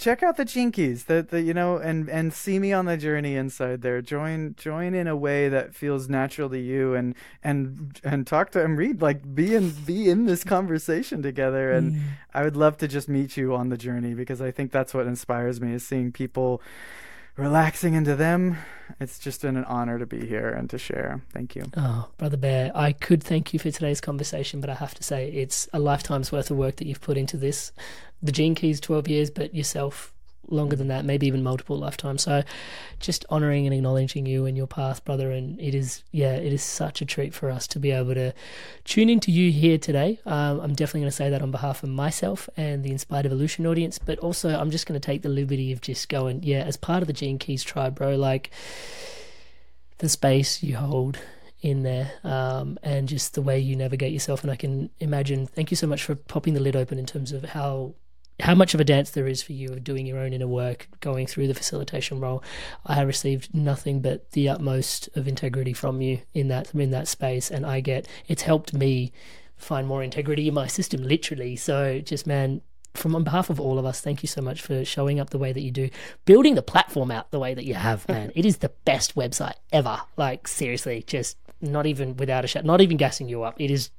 [0.00, 2.96] check out the Gene Keys the, the you know and and see me on the
[2.96, 7.14] journey inside there join join in a way that feels natural to you and
[7.44, 11.92] and and talk to and read like be in be in this conversation together and
[11.92, 12.02] mm.
[12.32, 15.06] i would love to just meet you on the journey because i think that's what
[15.06, 16.62] inspires me is seeing people
[17.40, 18.58] relaxing into them.
[19.00, 21.22] It's just been an honor to be here and to share.
[21.32, 21.64] Thank you.
[21.76, 25.30] Oh, brother Bear, I could thank you for today's conversation, but I have to say
[25.30, 27.72] it's a lifetime's worth of work that you've put into this.
[28.22, 30.12] The Gene Keys, twelve years, but yourself
[30.48, 32.22] longer than that, maybe even multiple lifetimes.
[32.22, 32.42] So,
[32.98, 35.30] just honouring and acknowledging you and your path, brother.
[35.30, 38.32] And it is, yeah, it is such a treat for us to be able to
[38.84, 40.20] tune into you here today.
[40.26, 43.66] Um, I'm definitely going to say that on behalf of myself and the Inspired Evolution
[43.66, 46.76] audience, but also I'm just going to take the liberty of just going, yeah, as
[46.76, 48.16] part of the Gene Keys tribe, bro.
[48.16, 48.50] Like
[49.98, 51.18] the space you hold
[51.62, 54.42] in there um, and just the way you navigate yourself.
[54.42, 57.32] And I can imagine, thank you so much for popping the lid open in terms
[57.32, 57.94] of how.
[58.40, 60.88] How much of a dance there is for you of doing your own inner work,
[61.00, 62.42] going through the facilitation role.
[62.86, 67.08] I have received nothing but the utmost of integrity from you in that in that
[67.08, 69.12] space, and I get it's helped me
[69.56, 71.56] find more integrity in my system, literally.
[71.56, 72.62] So, just man,
[72.94, 75.38] from on behalf of all of us, thank you so much for showing up the
[75.38, 75.90] way that you do,
[76.24, 78.32] building the platform out the way that you have, man.
[78.36, 80.00] it is the best website ever.
[80.16, 83.60] Like seriously, just not even without a shot, not even gassing you up.
[83.60, 83.90] It is.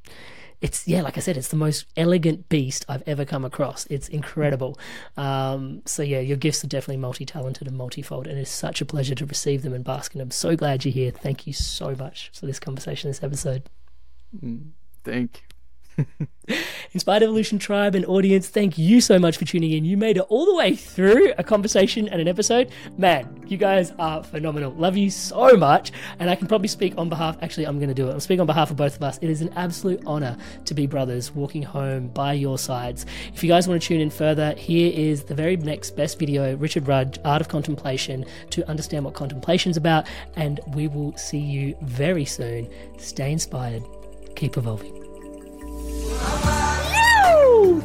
[0.61, 3.87] It's yeah, like I said, it's the most elegant beast I've ever come across.
[3.87, 4.77] It's incredible.
[5.17, 9.15] Um, so yeah, your gifts are definitely multi-talented and multifold, and it's such a pleasure
[9.15, 10.29] to receive them and bask in them.
[10.31, 11.11] So glad you're here.
[11.11, 13.63] Thank you so much for this conversation, this episode.
[15.03, 15.50] Thank you.
[16.93, 19.85] Inspired Evolution Tribe and audience, thank you so much for tuning in.
[19.85, 22.71] You made it all the way through a conversation and an episode.
[22.97, 24.73] Man, you guys are phenomenal.
[24.73, 25.91] Love you so much.
[26.19, 28.13] And I can probably speak on behalf, actually, I'm going to do it.
[28.13, 29.19] I'll speak on behalf of both of us.
[29.21, 33.05] It is an absolute honor to be brothers walking home by your sides.
[33.33, 36.57] If you guys want to tune in further, here is the very next best video
[36.57, 40.07] Richard Rudd, Art of Contemplation, to understand what contemplation's about.
[40.35, 42.69] And we will see you very soon.
[42.97, 43.83] Stay inspired,
[44.35, 45.00] keep evolving.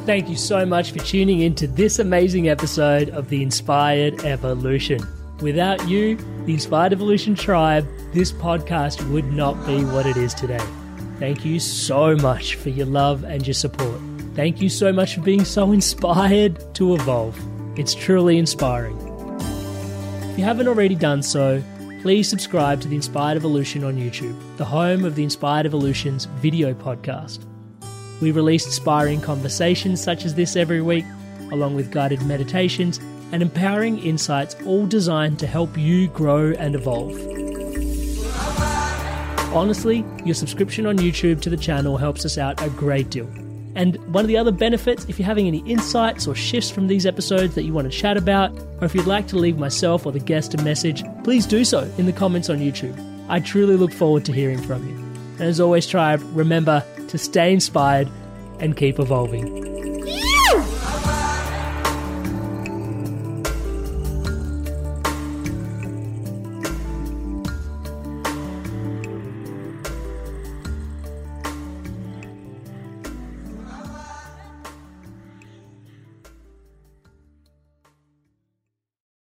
[0.06, 5.01] Thank you so much for tuning in to this amazing episode of The Inspired Evolution.
[5.40, 10.64] Without you, the Inspired Evolution Tribe, this podcast would not be what it is today.
[11.18, 14.01] Thank you so much for your love and your support.
[14.34, 17.36] Thank you so much for being so inspired to evolve.
[17.76, 18.97] It's truly inspiring.
[20.30, 21.62] If you haven't already done so,
[22.02, 26.72] please subscribe to The Inspired Evolution on YouTube, the home of The Inspired Evolution's video
[26.74, 27.44] podcast.
[28.20, 31.05] We release inspiring conversations such as this every week,
[31.52, 32.98] along with guided meditations
[33.32, 37.12] and empowering insights, all designed to help you grow and evolve.
[39.55, 43.28] Honestly, your subscription on YouTube to the channel helps us out a great deal.
[43.74, 47.05] And one of the other benefits, if you're having any insights or shifts from these
[47.05, 50.12] episodes that you want to chat about, or if you'd like to leave myself or
[50.12, 52.97] the guest a message, please do so in the comments on YouTube.
[53.28, 55.05] I truly look forward to hearing from you.
[55.38, 58.08] And as always, Tribe, remember to stay inspired
[58.60, 59.76] and keep evolving.